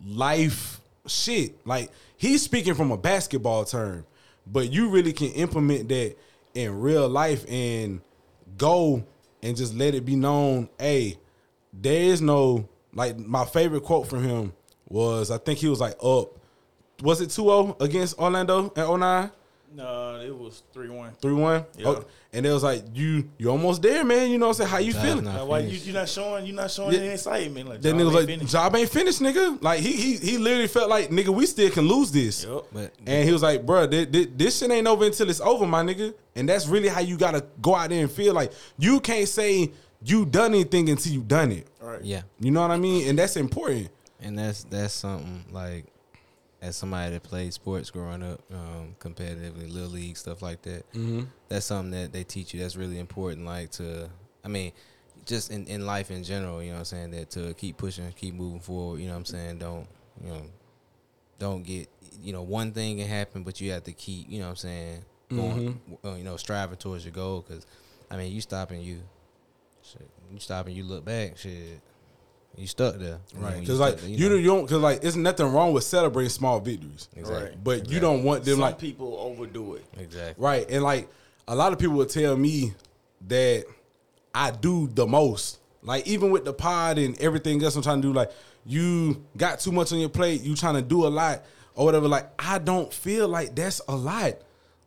[0.06, 1.66] life shit.
[1.66, 4.06] Like he's speaking from a basketball term,
[4.48, 6.16] but you really can implement that
[6.54, 8.02] in real life and
[8.58, 9.04] go
[9.42, 10.70] and just let it be known.
[10.80, 11.18] Hey,
[11.72, 14.54] there is no like my favorite quote from him
[14.88, 16.38] was I think he was like up.
[17.02, 19.32] Was it 2-0 against Orlando at 09?
[19.76, 21.14] No, it was three one.
[21.22, 21.66] Three one.
[21.78, 21.88] Yeah.
[21.88, 24.30] Oh, and it was like you, you almost there, man.
[24.30, 24.70] You know what I'm saying?
[24.70, 25.24] How you Job's feeling?
[25.26, 25.88] not Now, why you finished.
[25.88, 27.00] you not showing you not showing Yeah.
[27.00, 27.70] any excitement?
[27.70, 28.52] Like That nigga was like, finished.
[28.52, 29.62] job ain't finished, nigga.
[29.64, 32.44] Like he he he literally felt like nigga, we still can lose this.
[32.44, 32.68] Yup.
[32.72, 35.66] But And he was like, bro, this, this, this shit ain't over until it's over,
[35.66, 36.14] my nigga.
[36.36, 39.72] And that's really how you gotta go out there and feel like you can't say
[40.06, 41.68] you done anything until you done it.
[41.82, 42.04] All right.
[42.04, 43.08] yeah, You know what I mean?
[43.10, 43.90] And that's important.
[44.22, 45.86] and that's that's something like
[46.64, 50.90] as somebody that played sports growing up, um, competitively, little league stuff like that.
[50.94, 51.24] Mm-hmm.
[51.50, 52.62] That's something that they teach you.
[52.62, 53.46] That's really important.
[53.46, 54.10] Like to,
[54.46, 54.72] I mean,
[55.26, 56.64] just in, in life in general.
[56.64, 57.12] You know what I'm saying?
[57.12, 59.02] That to keep pushing, keep moving forward.
[59.02, 59.60] You know what I'm saying?
[59.60, 59.88] Don't
[60.24, 60.42] you know?
[61.38, 61.90] Don't get
[62.22, 64.56] you know one thing can happen, but you have to keep you know what I'm
[64.56, 65.82] saying going.
[66.06, 67.44] uh, you know, striving towards your goal.
[67.46, 67.68] Because
[68.10, 69.02] I mean, you stopping you,
[69.82, 71.82] shit, you stopping you look back, shit.
[72.56, 73.56] You stuck there, Right.
[73.56, 74.36] you Because stuck like there, you, know.
[74.36, 77.10] you don't cause like it's nothing wrong with celebrating small victories.
[77.16, 77.64] exactly, Right.
[77.64, 79.86] But you don't want them Some like people overdo it.
[79.98, 80.44] exactly.
[80.44, 80.70] Right.
[80.70, 81.10] And like
[81.48, 82.74] a lot of people would tell me
[83.28, 83.66] that
[84.36, 85.60] I do the most.
[85.82, 88.32] Like even with the pod and everything else I'm trying to do, like
[88.66, 91.44] you got too much on your plate, you trying to do a lot
[91.76, 92.08] or whatever.
[92.08, 94.34] Like I don't feel like that's a lot.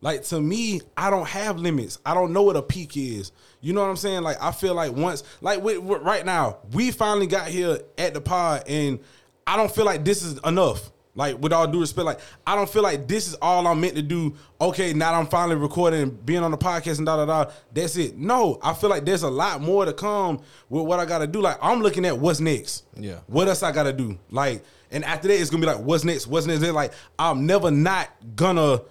[0.07, 1.99] Like to me, I don't have limits.
[2.07, 3.33] I don't know what a peak is.
[3.61, 4.23] You know what I'm saying?
[4.23, 8.21] Like I feel like once, like with- right now, we finally got here at the
[8.21, 9.01] pod, and
[9.49, 10.93] I don't feel like this is enough.
[11.17, 13.97] Like with all due respect, like I don't feel like this is all I'm meant
[13.97, 14.37] to do.
[14.61, 17.51] Okay, now I'm finally recording, and being on the podcast and da da da.
[17.75, 18.17] That's it.
[18.17, 21.27] No, I feel like there's a lot more to come with what I got to
[21.27, 21.41] do.
[21.41, 22.85] Like I'm looking at what's next.
[22.97, 23.19] Yeah.
[23.27, 24.17] What else I got to do?
[24.31, 26.29] Like, and after that, it's gonna be like, what's next?
[26.29, 26.63] What's next?
[26.63, 28.83] Like I'm never not gonna,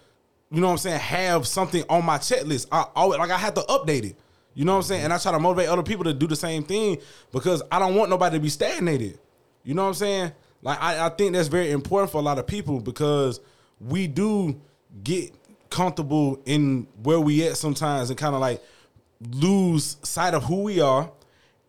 [0.55, 2.67] you know what I'm saying, have something on my checklist.
[2.71, 4.15] I always like I have to update it.
[4.53, 5.03] You know what I'm saying?
[5.03, 6.97] And I try to motivate other people to do the same thing
[7.33, 9.19] because I don't want nobody to be stagnated.
[9.65, 10.31] You know what I'm saying?
[10.61, 13.41] Like I, I think that's very important for a lot of people because
[13.81, 14.61] we do
[15.03, 15.33] get
[15.69, 18.63] comfortable in where we at sometimes and kind of like
[19.31, 21.11] lose sight of who we are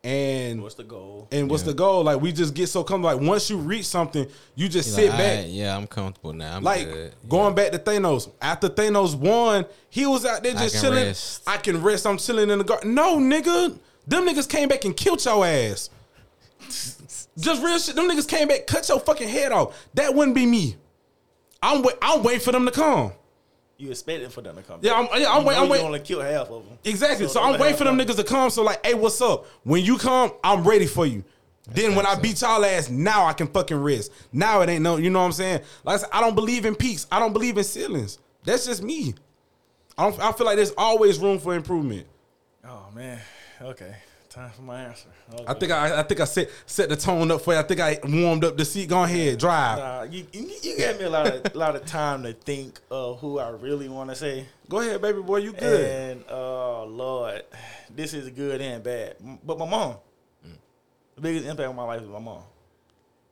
[0.07, 1.27] and What's the goal?
[1.33, 2.05] and what's the goal.
[2.05, 3.17] Like we just get so comfortable.
[3.19, 5.37] Like once you reach something, you just You're sit like, back.
[5.39, 6.57] "Alright, yeah, I'm comfortable now.
[6.57, 7.13] I'm Like good.
[7.29, 8.31] going back to Thanos.
[8.41, 11.05] After Thanos won, he was out there just can chilling.
[11.07, 11.43] rest.
[11.47, 12.07] I can rest.
[12.07, 12.95] I'm chilling in the garden.
[12.95, 13.77] No, nigga.
[14.07, 15.91] Them niggas came back and killed your ass.
[17.39, 17.95] Just real shit.
[17.97, 19.87] Them niggas came back, cut your fucking head off.
[19.95, 20.77] That wouldn't be me.
[21.63, 23.13] I'm wait, I'm waiting for them to come.
[23.79, 24.81] You expecting for them to come?
[24.83, 25.47] Yeah, I'm- yeah, I'm waiting.
[25.47, 26.79] wait- I'm you wait- only kill half of them.
[26.85, 27.29] Exactly.
[27.29, 28.49] So, the I'm waiting for them niggas to come.
[28.51, 29.45] So like, hey, what's up?
[29.64, 31.24] When you come, I'm ready for you.
[31.68, 34.12] Then when I beat y'all ass, now I can fucking rest.
[34.33, 35.61] Now it ain't no, you know what I'm saying?
[35.85, 37.07] Like I said, I don't believe in peaks.
[37.11, 38.18] I don't believe in ceilings.
[38.45, 39.14] That's just me.
[39.99, 40.20] I don't.
[40.20, 42.07] I feel like there's always room for improvement.
[42.64, 43.20] Oh man.
[43.61, 43.97] Okay.
[44.37, 45.09] Time for my answer.
[45.32, 45.45] Okay.
[45.47, 47.59] I think I, I think I set set the tone up for you.
[47.59, 48.87] I think I warmed up the seat.
[48.87, 49.78] Go ahead, drive.
[49.78, 53.18] Nah, you, you you gave me a lot of lot of time to think of
[53.20, 54.45] who I really want to say.
[54.68, 55.39] Go ahead, baby boy.
[55.39, 55.87] You good?
[55.87, 57.45] And oh Lord,
[57.89, 59.16] this is good and bad.
[59.43, 59.97] But my mom,
[60.47, 60.53] mm.
[61.14, 62.43] the biggest impact on my life is my mom.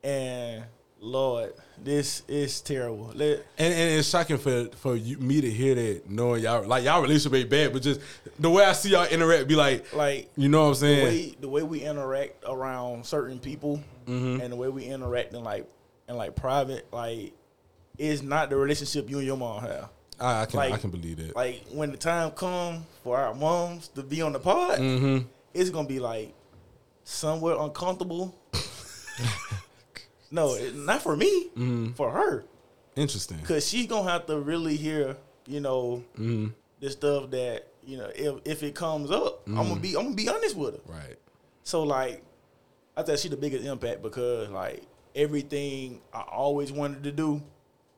[0.03, 0.63] And
[1.05, 1.53] Lord,
[1.83, 3.11] this is terrible.
[3.13, 6.83] Let, And, and it's shocking for for you, me to hear that, knowing y'all like
[6.83, 8.01] y'all relationship ain't bad, but just
[8.39, 11.05] the way I see y'all interact, be like, like you know what I'm the saying?
[11.05, 14.39] way the way we interact around certain people Mm-hmm.
[14.41, 15.67] and the way we interact in like
[16.07, 17.33] in like private, like
[17.97, 19.89] is not the relationship you and your mom have.
[20.19, 21.35] I, I can I can believe that.
[21.35, 25.25] Like when the time come for our moms to be on the pod, mm-hmm.
[25.53, 26.33] it's gonna be like
[27.03, 28.35] somewhere uncomfortable.
[30.31, 31.47] No, not for me.
[31.49, 31.91] Mm-hmm.
[31.93, 32.43] For her,
[32.95, 33.37] Interesting.
[33.37, 35.15] because she's gonna have to really hear,
[35.47, 36.47] you know, Mm-hmm.
[36.79, 38.09] the stuff that you know.
[38.15, 40.81] If if it comes up, I'm gonna be I'm gonna be honest with her.
[40.91, 41.15] Right.
[41.63, 42.23] So like,
[42.97, 44.83] I thought she the biggest impact because like
[45.15, 47.41] everything I always wanted to do,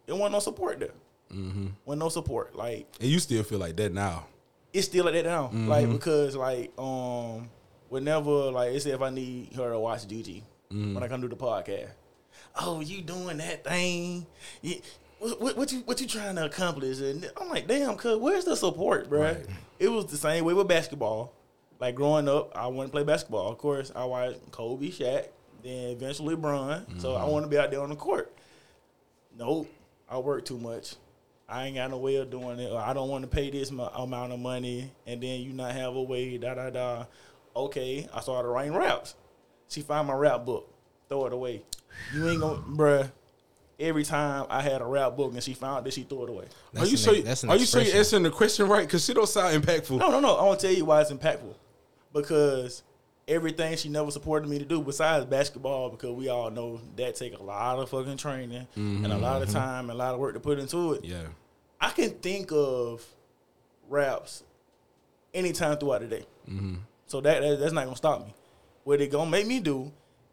[0.07, 0.93] it wasn't no support there.
[1.33, 1.67] Mm-hmm.
[1.85, 2.55] Wasn't no support.
[2.55, 4.27] Like And you still feel like that now.
[4.73, 5.47] it's still like that now.
[5.47, 5.67] Mm-hmm.
[5.67, 7.49] Like because like um
[7.89, 10.95] whenever like let's if I need her to watch Gigi Mm-hmm.
[10.95, 11.91] when I come do the podcast.
[12.59, 14.25] Oh, you doing that thing?
[14.61, 14.75] You,
[15.19, 16.99] what, what, what you what you trying to accomplish?
[16.99, 19.21] And I'm like, damn, cuz where's the support, bro?
[19.21, 19.45] Right.
[19.79, 21.33] It was the same way with basketball.
[21.79, 23.51] Like growing up, I wanted to play basketball.
[23.51, 25.27] Of course, I watched Kobe, Shaq,
[25.63, 26.85] then eventually Bron.
[26.99, 27.23] So Mm-hmm.
[27.23, 28.33] I want to be out there on the court.
[29.37, 29.69] Nope,
[30.09, 30.95] I work too much.
[31.49, 32.73] I ain't got no way of doing it.
[32.73, 36.01] I don't want to pay this amount of money, and then you not have a
[36.01, 36.37] way.
[36.37, 37.05] Da da da.
[37.55, 39.15] Okay, I started writing raps.
[39.69, 40.67] She find my rap book,
[41.07, 41.61] throw it away.
[42.13, 43.11] You ain't gonna, bruh.
[43.79, 46.45] Every time I had a rap book and she found it, she threw it away.
[46.77, 47.21] Are you an- sure?
[47.21, 48.87] that's Are you sure you're answering the question right?
[48.87, 49.99] Because she don't sound impactful.
[49.99, 50.35] No, no, no.
[50.35, 51.53] I want to tell you why it's impactful.
[52.11, 52.81] Because
[53.27, 57.37] everything she never supported me to do, besides basketball, because we all know that take
[57.37, 59.57] a lot of fucking training and a lot of mm-hmm.
[59.57, 61.05] time and a lot of work to put into it.
[61.05, 61.27] Yeah.
[61.79, 63.05] I can think of
[63.89, 64.43] raps
[65.33, 66.25] anytime throughout the day.
[66.49, 66.75] Mm-hmm.
[67.05, 68.33] So that, that that's not gonna stop me.
[68.83, 69.91] What it gonna make me do,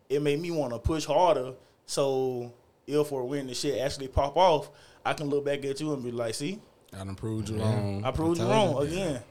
[0.09, 1.53] it made me want to push harder.
[1.87, 2.53] So
[2.87, 4.71] if or when the shit actually pop off,
[5.05, 6.61] I can look back at you and be like, "See,
[6.93, 8.05] I done proved you wrong.
[8.05, 8.79] I proved you wrong you.
[8.79, 9.23] again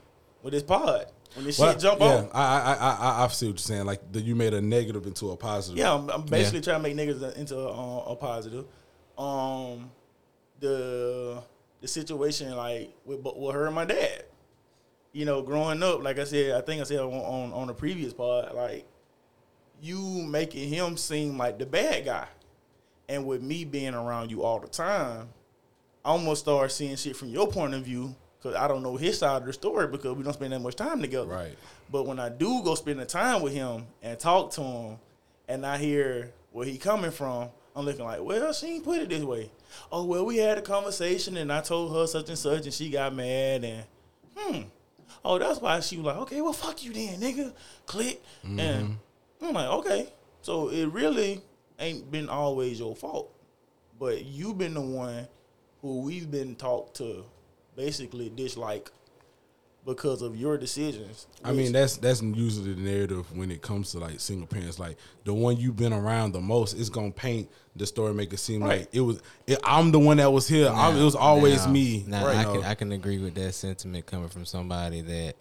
[0.41, 3.27] with this pod." When this Well, shit jump yeah, off, I, I, I, I, I
[3.29, 3.85] see what you're saying.
[3.85, 5.79] Like the, you made a negative into a positive.
[5.79, 8.65] Yeah, I'm, I'm basically trying to make niggas into a, a positive.
[9.17, 9.89] Um,
[10.59, 11.41] the
[11.81, 14.25] the situation like with with her and my dad.
[15.11, 17.73] You know, growing up, like I said, I think I said on on, on the
[17.73, 18.85] previous part, like
[19.83, 22.27] you making him seem like the bad guy,
[23.09, 25.27] and with me being around you all the time,
[26.05, 29.19] I almost start seeing shit from your point of view because I don't know his
[29.19, 31.27] side of the story because we don't spend that much time together.
[31.27, 31.57] Right.
[31.91, 34.97] But when I do go spend the time with him and talk to him,
[35.49, 39.09] and I hear where he coming from, I'm looking like, well, she ain't put it
[39.09, 39.51] this way.
[39.91, 42.89] Oh well, we had a conversation, and I told her such and such, and she
[42.89, 43.83] got mad, and
[44.37, 44.61] hmm.
[45.25, 47.53] Oh, that's why she was like, okay, well, fuck you then, nigga.
[47.85, 48.97] Click, and
[49.43, 50.07] I'm like, okay.
[50.41, 51.41] So it really
[51.79, 53.33] ain't been always your fault,
[53.99, 55.27] but you've been the one
[55.81, 57.23] who we've been taught to
[57.75, 58.89] basically dislike
[59.85, 61.27] because of your decisions.
[61.43, 64.79] I mean, that's that's usually the narrative when it comes to like single parents.
[64.79, 68.37] Like the one you've been around the most is gonna paint the story, make it
[68.37, 68.79] seem Right.
[68.81, 69.21] like it was.
[69.45, 70.69] It, I'm the one that was here.
[70.69, 72.05] I'm, it was always Now- me.
[72.07, 72.37] Now Right.
[72.37, 72.53] I No.
[72.53, 75.35] can I can agree with that sentiment coming from somebody that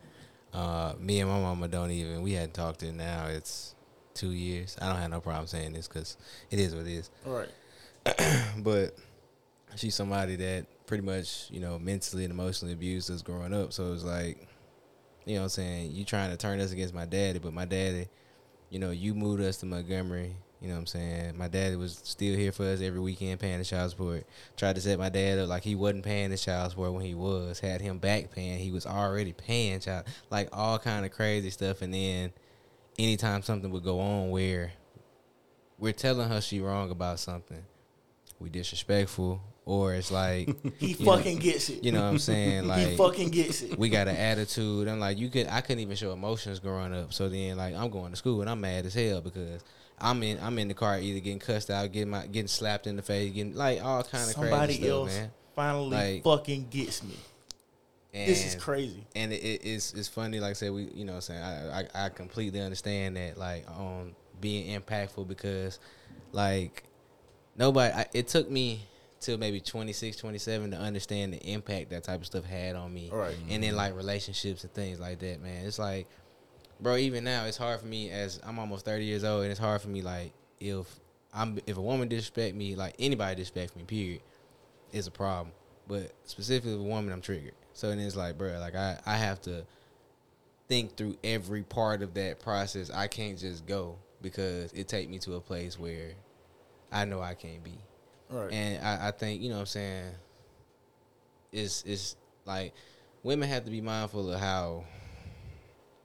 [0.53, 3.72] uh, me and my mama don't even we hadn't talked in now it's
[4.15, 4.77] two years.
[4.81, 6.17] I don't have no problem saying this because
[6.51, 7.11] it is what it is.
[7.27, 7.49] all right.
[8.59, 8.97] But
[9.77, 13.73] she's somebody that pretty much you know mentally and emotionally abused us growing up.
[13.73, 14.49] So it's like
[15.25, 17.65] you know what I'm saying you trying to turn us against my daddy, but my
[17.65, 18.09] daddy,
[18.71, 20.37] you know, you moved us to Montgomery.
[20.61, 21.37] You know what I'm saying?
[21.37, 24.25] My daddy was still here for us every weekend paying the child support.
[24.57, 27.15] Tried to set my dad up like he wasn't paying the child support when he
[27.15, 27.59] was.
[27.59, 28.61] Had him back paying.
[28.61, 31.83] He was already paying child like all kind of crazy stuff.
[31.83, 32.33] And then
[32.99, 34.73] anytime something would go on where
[35.79, 37.63] we're telling her she wrong about something,
[38.39, 41.85] we disrespectful, or it's like He you know- fucking gets it.
[41.85, 42.67] you know what I'm saying?
[42.69, 43.79] Like he fucking gets it.
[43.79, 44.89] we got an attitude.
[44.89, 47.13] I'm like, you could I couldn't even show emotions growing up.
[47.13, 49.63] So then like I'm going to school and I'm mad as hell because
[49.99, 52.97] I'm in I'm in the car either getting cussed out, getting my getting slapped in
[52.97, 55.31] the face, getting like all kind of Somebody crazy else stuff, man.
[55.55, 57.15] finally Like- fucking gets me.
[58.15, 59.07] And, This is crazy.
[59.17, 61.43] And it, it, it's it's funny, like I said, we you know what I'm saying
[61.43, 65.79] I, I I completely understand that like on being impactful because
[66.33, 66.85] like
[67.57, 68.87] nobody I, it took me
[69.21, 73.09] till maybe 26 27 to understand the impact that type of stuff had on me
[73.13, 73.37] right.
[73.49, 76.09] and then like relationships and things like that man it's like
[76.81, 79.61] bro even now it's hard for me as i'm almost 30 years old and it's
[79.61, 80.87] hard for me like if
[81.33, 84.21] i'm if a woman disrespect me like anybody disrespect me period
[84.93, 85.53] is a problem
[85.87, 89.41] but specifically with a woman i'm triggered so it's like bro like i i have
[89.41, 89.65] to
[90.73, 92.91] think through every part of that process.
[92.91, 96.13] I can't just go because it take me to a place where
[96.91, 97.79] i know i can't be.
[98.31, 98.51] Right.
[98.51, 100.05] and I, I think, you know what I'm saying,
[101.53, 102.17] it's it's
[102.47, 102.73] like
[103.23, 104.85] women have to be mindful of how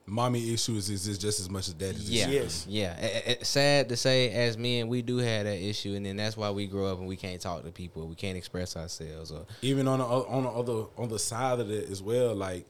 [0.09, 2.65] Mommy issues is just as much as daddy's yeah, Yes.
[2.69, 2.95] yeah.
[2.97, 6.15] A- a- a- sad to say, as men, we do have that issue, and then
[6.15, 9.31] that's why we grow up and we can't talk to people, we can't express ourselves,
[9.31, 12.33] or even on the on the other on the side of it as well.
[12.33, 12.65] Like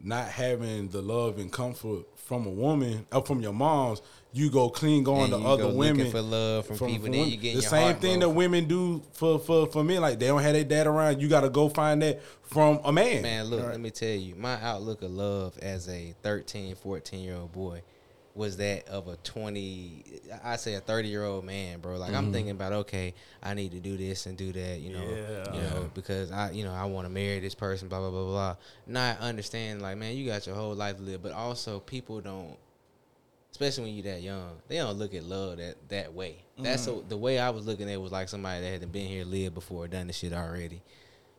[0.00, 4.68] not having the love and comfort from a woman or from your moms, you go
[4.68, 8.20] clean going to other women for love from people, then you getting the same thing
[8.20, 10.00] that women do for for for men.
[10.00, 11.20] Like they don't have their dad around.
[11.20, 13.22] You got to go find that from a man.
[13.22, 17.36] Man, look, let me tell you, my outlook of love as a 13, 14 year
[17.36, 17.82] old boy
[18.34, 20.04] was that of a 20,
[20.42, 21.96] I say a 30 year old man, bro.
[21.96, 22.16] Like, Mm-hmm.
[22.18, 25.54] I'm thinking about, okay, I need to do this and do that, you know, Yeah.
[25.54, 28.24] you know, because I, you know, I want to marry this person, blah, blah, blah,
[28.24, 28.56] blah.
[28.88, 32.56] Not understand, like, man, you got your whole life to live, but also people don't,
[33.52, 36.38] especially when you're that young, they don't look at love that, that way.
[36.58, 37.06] That's Mm-hmm.
[37.06, 39.24] a, the way I was looking at it was like somebody that had been here,
[39.24, 40.82] lived before, done the shit already.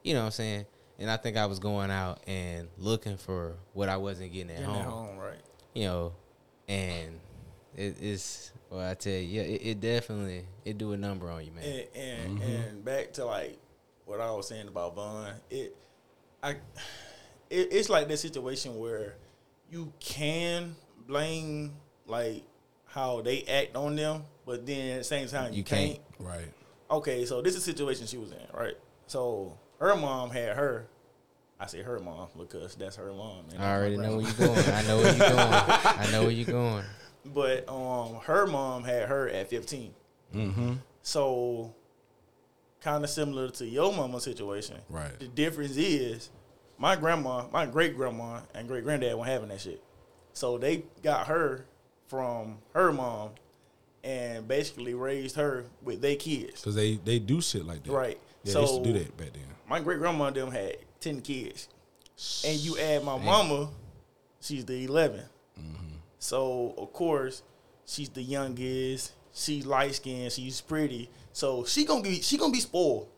[0.02, 0.66] You know what I'm saying?
[0.98, 4.60] And I think I was going out and looking for what I wasn't getting at
[4.60, 4.78] In home.
[4.78, 5.40] at home, right?
[5.74, 6.14] You know,
[6.68, 7.20] and
[7.76, 11.52] it's well, I tell you, yeah, it, it definitely it do a number on you,
[11.52, 11.64] man.
[11.64, 12.52] And and, Mm-hmm.
[12.52, 13.58] and back to like
[14.06, 15.76] what I was saying about Vaughn, it
[16.42, 16.58] I it,
[17.72, 19.16] it's like that situation where
[19.70, 20.76] you can
[21.08, 21.74] blame
[22.08, 22.44] like
[22.88, 25.92] how they act on them, but then at the same time you, You can't.
[25.96, 26.02] can't.
[26.20, 26.52] right.
[26.90, 28.76] Okay, so this is the situation she was in, right?
[29.08, 30.88] So her mom had her.
[31.60, 33.46] I say her mom because that's her mom.
[33.52, 34.70] and I that's my already know where you're going.
[34.70, 35.40] I know where you're going.
[35.40, 36.84] I know where you're going.
[37.34, 39.92] But um, her mom had her at 15.
[40.36, 40.74] Mm-hmm.
[41.02, 41.74] So,
[42.82, 44.78] kind of similar to your mama situation.
[44.90, 45.18] Right.
[45.18, 46.30] The difference is,
[46.78, 49.82] my grandma, my great grandma, and great granddad weren't having that shit.
[50.34, 51.66] So they got her
[52.08, 53.32] from her mom,
[54.04, 56.62] and basically raised her with their kids.
[56.62, 57.92] Because they they do shit like that.
[57.92, 58.20] Right.
[58.46, 59.44] Yeah, so used to do that back then.
[59.68, 61.68] my great grandma them had ten kids,
[62.46, 63.70] and you add my mama,
[64.40, 65.28] she's the 11th.
[65.60, 65.96] Mm-hmm.
[66.20, 67.44] So of course,
[67.86, 69.14] she's the youngest.
[69.34, 70.32] She's light skinned.
[70.32, 71.10] She's pretty.
[71.34, 73.10] So she gonna be she gonna be spoiled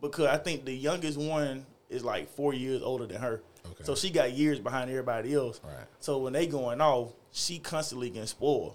[0.00, 3.42] because I think the youngest one is like four years older than her.
[3.64, 3.84] Okay.
[3.84, 5.60] So she got years behind everybody else.
[5.62, 5.86] Right.
[6.00, 8.74] So when they going off, she constantly getting spoiled.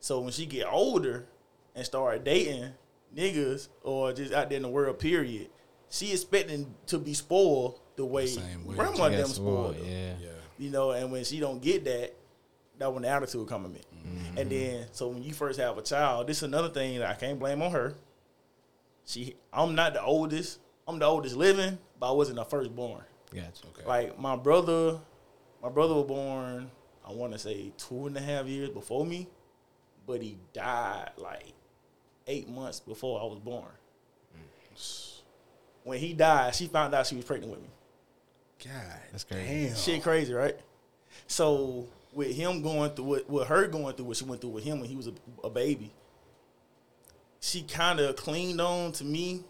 [0.00, 1.26] So when she get older
[1.74, 2.72] and start dating
[3.16, 5.48] niggas or just out there in the world, period,
[5.90, 8.76] she expecting to be spoiled the way, same way.
[8.76, 9.76] grandma them spoiled.
[9.76, 10.14] spoiled, yeah.
[10.20, 10.28] Yeah.
[10.58, 12.14] You know, and when she don't get that,
[12.78, 13.98] that when the attitude coming in.
[13.98, 14.38] Mm-hmm.
[14.38, 17.14] And then so when you first have a child, this is another thing that I
[17.14, 17.94] can't blame on her.
[19.04, 20.58] She I'm not the oldest.
[20.86, 23.02] I'm the oldest living, but I wasn't the first firstborn.
[23.34, 23.66] Gotcha.
[23.68, 23.86] Okay.
[23.86, 24.98] Like my brother,
[25.62, 26.70] my brother was born,
[27.06, 29.28] I want to say two and a half years before me,
[30.06, 31.52] but he died like
[32.26, 33.70] eight months before I was born.
[35.84, 37.68] When he died, she found out she was pregnant with me.
[38.64, 39.00] God.
[39.10, 39.66] That's crazy.
[39.66, 39.76] Damn.
[39.76, 40.56] Shit crazy, right?
[41.26, 44.64] So with him going through what, with her going through what she went through with
[44.64, 45.12] him when he was a,
[45.44, 45.90] a baby,
[47.40, 49.42] she kind of cleaned on to me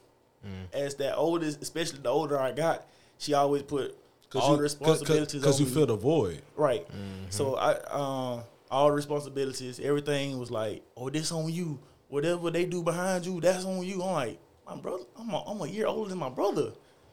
[0.72, 2.86] as that oldest, especially the older I got.
[3.18, 3.96] She always put
[4.34, 5.74] all the responsibilities Because on you me.
[5.74, 6.40] feel the void.
[6.56, 6.86] Right.
[7.28, 11.78] So I um all the responsibilities, everything was like, oh, this on you.
[12.12, 14.02] Whatever they do behind you, that's on you.
[14.02, 16.72] I'm like, my brother, I'm a, I'm a year older than my brother.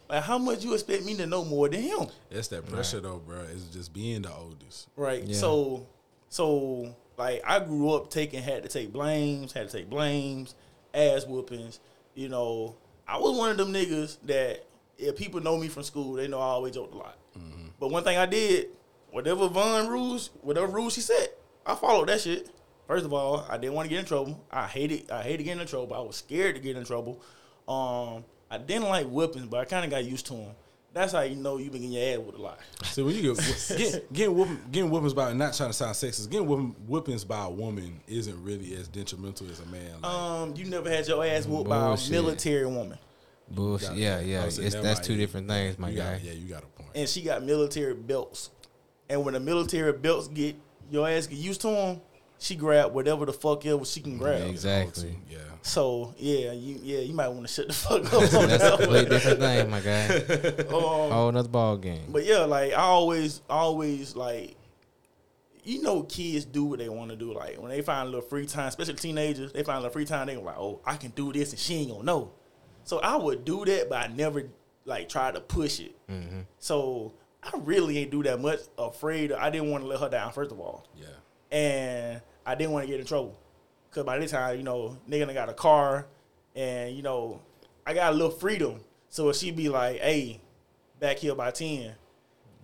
[0.09, 2.07] Like, how much you expect me to know more than him?
[2.29, 3.39] It's that pressure though, bro.
[3.49, 4.89] It's just being the oldest.
[4.97, 5.23] Right.
[5.23, 5.37] Yeah.
[5.37, 5.87] So,
[6.27, 10.53] so like I grew up taking had to take blames, had to take blames,
[10.93, 11.79] ass whoopings.
[12.13, 12.75] You know,
[13.07, 14.65] I was one of them niggas that
[14.97, 17.17] if people know me from school, they know I always joked a lot.
[17.37, 17.67] Mm-hmm.
[17.79, 18.67] But one thing I did,
[19.11, 22.49] whatever Von rules, whatever rules she set, I followed that shit.
[22.89, 24.43] First of all, I didn't want to get in trouble.
[24.51, 25.93] I hated I hated getting in trouble.
[25.95, 27.21] I was scared to get in trouble.
[27.67, 30.51] Um, I didn't like whippings, but I kind of got used to them.
[30.91, 32.57] That's how you know you've been getting your ass with a lot.
[32.85, 36.31] See, when you get get, getting whooping, getting whoopings by not trying to sound sexist,
[36.31, 40.01] getting whooping, whoopings by a woman isn't really as detrimental as a man.
[40.01, 42.97] Like, Um, you never had your ass whooped by a military woman,
[43.51, 43.89] Bullshit.
[43.89, 44.41] gotta- Yeah, yeah.
[44.41, 46.13] I It's, was saying, never that's two different things, my you guy.
[46.13, 46.89] Got, yeah, you got a point.
[46.95, 48.49] and she got military belts.
[49.07, 50.55] And when the military belts get
[50.89, 52.01] your ass get used to them,
[52.39, 54.47] she grab whatever the fuck else she can grab.
[54.49, 55.17] Exactly.
[55.29, 55.37] Yeah.
[55.61, 58.13] So yeah, you yeah you might want to shut the fuck up.
[58.13, 59.09] on That's that a completely one.
[59.09, 60.65] different thing, my guy.
[60.69, 62.05] Um, Whole another ball game.
[62.09, 64.55] But yeah, like I always, always like,
[65.63, 67.33] you know, kids do what they want to do.
[67.33, 70.05] Like when they find a little free time, especially teenagers, they find a little free
[70.05, 70.27] time.
[70.27, 72.31] They go like, "Oh, I can do this," and she ain't gonna know.
[72.85, 74.43] So I would do that, but I never
[74.85, 75.95] like try to push it.
[76.09, 76.39] Mm-hmm.
[76.59, 77.13] So
[77.43, 78.59] I really ain't do that much.
[78.77, 80.31] Afraid I didn't want to let her down.
[80.31, 81.07] First of all, Yeah.
[81.51, 83.37] and I didn't want to get in trouble.
[83.91, 86.05] Cause by this time, you know, nigga done got a car,
[86.55, 87.41] and you know,
[87.85, 88.81] I got a little freedom.
[89.09, 90.39] So if she be like, "Hey,
[90.99, 91.95] back here by 10,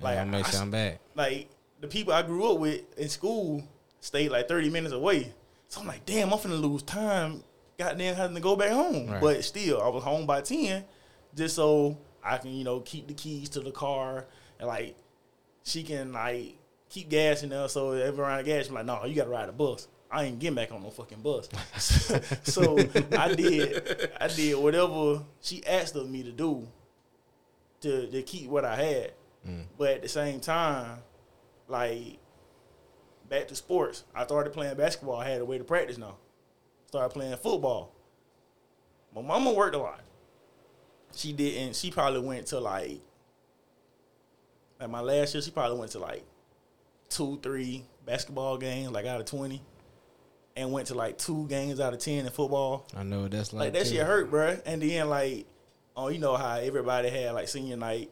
[0.02, 1.00] Like, like make I- sure I'm back.
[1.16, 1.48] like
[1.82, 3.64] the people I grew up with in school
[4.02, 5.34] stayed like thirty minutes away.
[5.68, 7.44] So I'm like, damn, I'm finna lose time.
[7.78, 9.08] Goddamn, having to go back home.
[9.10, 9.20] Right.
[9.22, 10.86] But still, I was home by ten,
[11.36, 14.26] just so I can, you know, keep the keys to the car
[14.60, 14.96] and like
[15.64, 16.56] she can like
[16.96, 17.74] keep gassing us.
[17.74, 19.88] So every round of gas, I'm like, no, you gotta ride a bus.
[20.10, 21.50] I ain't getting back on no fucking bus.
[22.44, 22.78] so
[23.18, 26.68] I did, I did whatever she asked of me to do
[27.82, 29.12] to to keep what I had.
[29.46, 29.66] Mm.
[29.78, 31.00] But at the same time,
[31.68, 32.18] like
[33.30, 35.18] back to sports, I started playing basketball.
[35.18, 36.16] I had a way to practice now.
[36.88, 37.92] Started playing football.
[39.14, 40.02] My mama worked a lot.
[41.14, 41.76] She didn't.
[41.76, 43.02] She probably went to like,
[44.80, 45.42] like my last year.
[45.42, 46.24] She probably went to like
[47.16, 49.62] two, three basketball games, like out of twenty,
[50.56, 52.86] and went to like two games out of ten in football.
[52.96, 53.66] I know that's like.
[53.66, 53.96] Like that too.
[53.96, 54.58] shit hurt, bro.
[54.66, 55.46] And then like,
[55.96, 58.12] oh, you know how everybody had like senior night.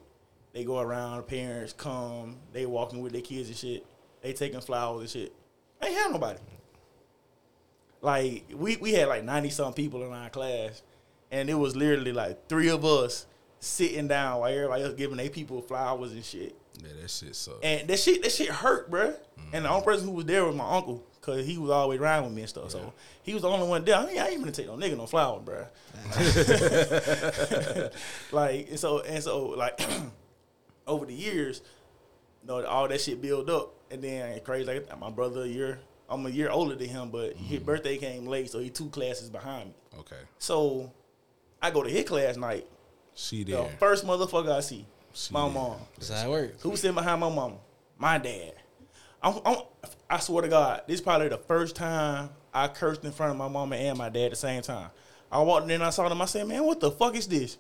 [0.53, 3.85] They go around, parents come, they walking with their kids and shit.
[4.21, 5.33] They taking flowers and shit.
[5.81, 6.39] I ain't have nobody.
[8.01, 10.81] Like we we had like ninety some people in our class,
[11.31, 13.25] and it was literally like three of us
[13.59, 16.55] sitting down while everybody else giving their people flowers and shit.
[16.81, 17.59] Yeah, that shit sucks.
[17.61, 19.15] And that shit, that shit hurt, bruh.
[19.51, 22.23] And the only person who was there was my uncle, cause he was always around
[22.23, 22.71] with me and stuff.
[22.71, 23.95] So he was the only one there.
[23.95, 25.67] I mean, I ain't even take no nigga no flower, bruh.
[28.31, 29.79] like and so and so like
[30.87, 31.61] over the years,
[32.41, 35.79] you know, all that shit built up, and then crazy like my brother a year.
[36.09, 37.65] I'm a year older than him, but his mm-hmm.
[37.65, 39.75] birthday came late, so he two classes behind me.
[39.99, 40.91] Okay, So
[41.61, 42.67] I go to his class night.
[43.15, 45.77] she The first motherfucker I see, She my mom.
[45.95, 46.61] That's how it works.
[46.63, 47.55] Who's sitting behind my mama?
[47.97, 48.53] My dad.
[49.21, 49.57] I'm, I'm,
[50.09, 53.37] I swear to God, this is probably the first time I cursed in front of
[53.37, 54.89] my mama and my dad at the same time.
[55.31, 56.21] I walked in and I saw them.
[56.21, 57.57] I said, "Man, what the fuck is this?"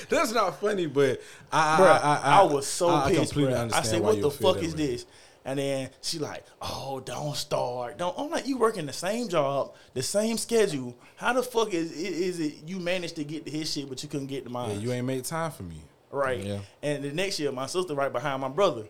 [0.08, 1.20] That's not funny, but
[1.52, 3.34] I, Bro, I, I, I, I, was so I pissed.
[3.34, 3.52] bruh.
[3.52, 4.86] I understand said, "What the fuck is way.
[4.86, 5.06] this?"
[5.44, 7.98] And then she like, "Oh, don't start.
[7.98, 10.96] Don't." I'm like, "You working the same job, the same schedule.
[11.16, 14.08] How the fuck is is it you managed to get to his shit, but you
[14.08, 15.82] couldn't get to mine?" Yeah, you ain't made time for me.
[16.10, 16.40] Right.
[16.40, 16.58] Yeah.
[16.82, 18.84] And the next year, my sister right behind my brother.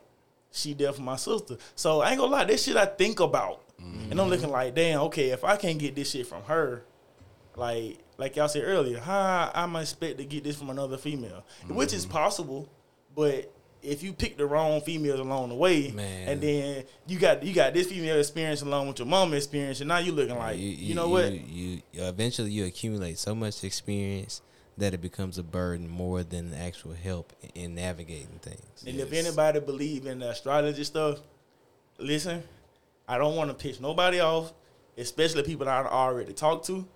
[0.54, 1.56] She there for my sister.
[1.74, 3.62] So I ain't gonna lie, this shit I think about.
[3.78, 4.30] And I'm mm-hmm.
[4.30, 6.84] looking like, damn, okay, if I can't get this shit from her,
[7.56, 11.44] like like y'all said earlier, how I'm expect to get this from another female.
[11.68, 12.12] Which is mm-hmm.
[12.12, 12.68] possible,
[13.14, 16.28] but if you pick the wrong females along the way, Man.
[16.28, 19.88] and then you got you got this female experience along with your mama experience, and
[19.88, 21.32] now you looking like, you, know what?
[21.32, 24.40] You, you eventually you accumulate so much experience
[24.78, 28.84] that it becomes a burden more than actual help in navigating things.
[28.86, 31.18] And if anybody believe in the astrology stuff,
[31.98, 32.42] listen,
[33.06, 34.52] I don't want to piss nobody off,
[34.96, 36.86] especially people that I already talked to.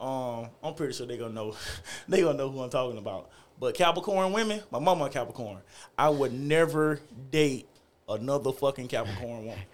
[0.00, 1.54] Um, I'm pretty sure they gonna know,
[2.08, 3.30] they gonna know who I'm talking about.
[3.58, 5.58] But Capricorn women, my mama a Capricorn.
[5.98, 7.68] I would never date
[8.08, 9.64] another fucking Capricorn woman.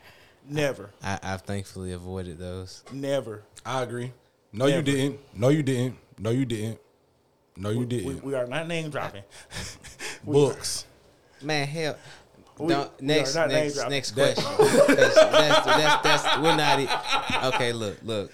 [0.48, 2.82] Never, I, I've thankfully avoided those.
[2.92, 3.42] never.
[3.64, 4.12] I agree.
[4.52, 5.18] No, you didn't.
[5.34, 5.98] No, you didn't.
[6.18, 6.80] No, you didn't.
[7.56, 8.24] No, you We, didn't.
[8.24, 9.22] we are not name dropping.
[10.24, 10.84] Books.
[11.42, 11.96] Man, hell.
[12.58, 13.90] We- don't, we next, are not name next, dropping.
[13.92, 14.44] next question.
[14.96, 17.54] that's, that's, that's, that's, we're not.
[17.54, 18.32] Okay, look, look.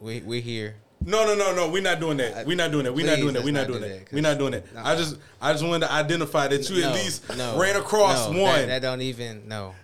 [0.00, 0.74] We we here.
[1.06, 1.70] No, no, no, no.
[1.70, 2.46] We're not doing that.
[2.46, 2.94] We're not doing that.
[2.94, 3.44] We're not doing that.
[3.44, 4.04] We're not not doing do that.
[4.06, 4.74] that, We're not doing that.
[4.74, 4.82] No.
[4.82, 8.30] I just, I just wanted to identify that you No, at least no, ran across
[8.30, 8.54] no, one.
[8.60, 9.74] That, that don't even no.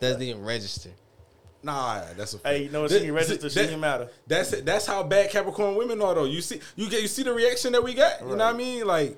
[0.00, 0.90] Doesn't even register.
[1.62, 2.38] Nah, that's a.
[2.44, 2.90] Hey, you know what?
[2.90, 3.50] That- She ain't registered.
[3.52, 4.08] She that- didn't matter.
[4.26, 4.64] That's it.
[4.64, 6.24] That's how bad Capricorn women are, though.
[6.24, 8.20] You see, you get, you see the reaction that we got.
[8.20, 8.86] You know what I mean?
[8.86, 9.16] Like,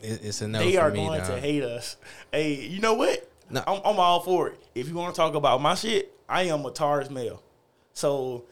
[0.00, 1.28] It, it's a no they for are me, going dog.
[1.28, 1.96] to hate us.
[2.32, 3.28] Hey, you know what?
[3.50, 3.62] No.
[3.66, 4.58] I'm, I'm all for it.
[4.74, 7.42] If you want to talk about my shit, I am a Taurus male.
[7.94, 8.44] So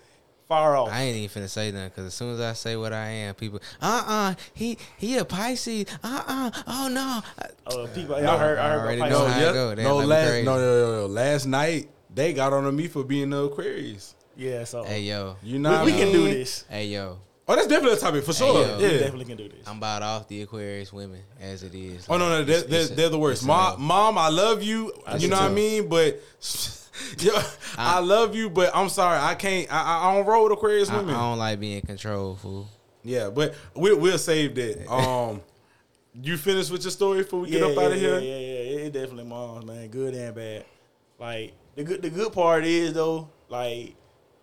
[0.50, 0.88] far off.
[0.90, 3.34] I ain't even finna say nothing because as soon as I say what I am,
[3.36, 7.22] people, uh uh he he a Pisces, uh uh oh no,
[7.68, 9.42] uh, people, y'all heard, I I heard already about know no, Pisces.
[9.44, 9.74] how it go.
[9.76, 13.04] They no, last, no, no, no, no, last night they got on to me for
[13.04, 14.16] being the Aquarius.
[14.36, 16.64] Yeah, so hey yo, You we, know, we what I can do this.
[16.68, 18.66] hey yo, Oh, that's definitely a topic for sure.
[18.66, 18.76] yo.
[18.78, 18.90] We yeah.
[18.98, 19.66] definitely can do this.
[19.68, 22.06] I'm about off the Aquarius women as it is.
[22.08, 23.42] Oh no, no, they're, they're, a- they're the worst.
[23.42, 24.92] it's a Mom, mom, I love you.
[25.06, 25.88] That's you know a what I mean?
[25.88, 26.20] But
[27.18, 27.32] yo,
[27.78, 29.72] I love you, but I'm sorry, I can't.
[29.72, 32.68] I, I- I don't roll with Aquarius I, I don't like being controlled, fool.
[33.04, 34.86] yeah, but we, we'll save that.
[34.90, 35.42] Um,
[36.12, 38.18] you finished with your story before we yeah, get up yeah, out of yeah, here?
[38.18, 38.86] Yeah, yeah, yeah.
[38.86, 39.86] It definitely moms, man.
[39.88, 40.64] Good and bad.
[41.18, 43.94] Like the good, the good part is though, like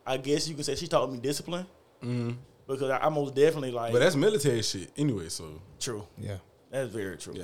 [0.05, 1.65] I guess you could say she taught me discipline
[2.01, 2.31] hmm
[2.67, 3.91] because I, I most definitely like.
[3.91, 5.27] But that's military shit anyway.
[5.29, 6.07] So true.
[6.17, 6.37] Yeah,
[6.71, 7.33] That's very true.
[7.35, 7.43] yeah,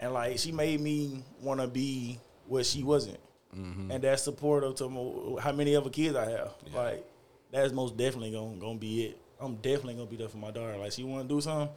[0.00, 2.18] and like she made me want to be
[2.48, 3.18] what she wasn't,
[3.56, 3.90] Mm-hmm.
[3.90, 6.54] and that's supportive to how many other kids I have.
[6.70, 6.78] Yeah.
[6.78, 7.06] Like
[7.50, 9.18] that's most definitely gonna gonna be it.
[9.40, 10.76] I'm definitely gonna be there for my daughter.
[10.76, 11.74] Like she want to do something,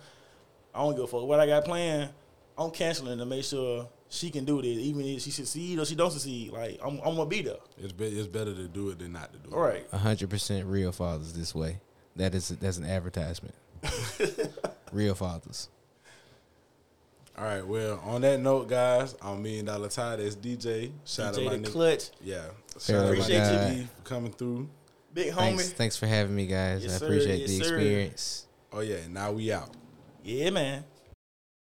[0.73, 2.09] I don't give a fuck what I got planned.
[2.57, 5.95] I'm canceling to make sure she can do this, even if she succeed or she
[5.95, 6.51] don't succeed.
[6.51, 7.55] Like I'm, I'm gonna be there.
[7.77, 9.53] it's be, it's better to do it than not to do it.
[9.55, 9.89] All right.
[9.91, 11.80] hundred percent real fathers this way.
[12.15, 13.55] That is that's an advertisement.
[14.91, 15.69] real fathers.
[17.39, 17.65] All right.
[17.65, 20.17] Well, on that note, guys, I'm Million Dollar Ty.
[20.17, 20.91] That's DJ.
[21.05, 21.71] Shout out my the nigga.
[21.71, 22.41] Clutch, Yeah.
[22.77, 23.83] Fair Shout out my Appreciate you.
[23.85, 24.69] For coming through.
[25.13, 25.35] big homie.
[25.55, 26.83] Thanks, thanks for having me, guys.
[26.83, 27.05] Yes, I sir.
[27.05, 27.63] appreciate Yes, the sir.
[27.75, 28.45] experience.
[28.73, 28.97] Oh yeah.
[29.09, 29.69] Now we out.
[30.23, 30.83] Yeah, man.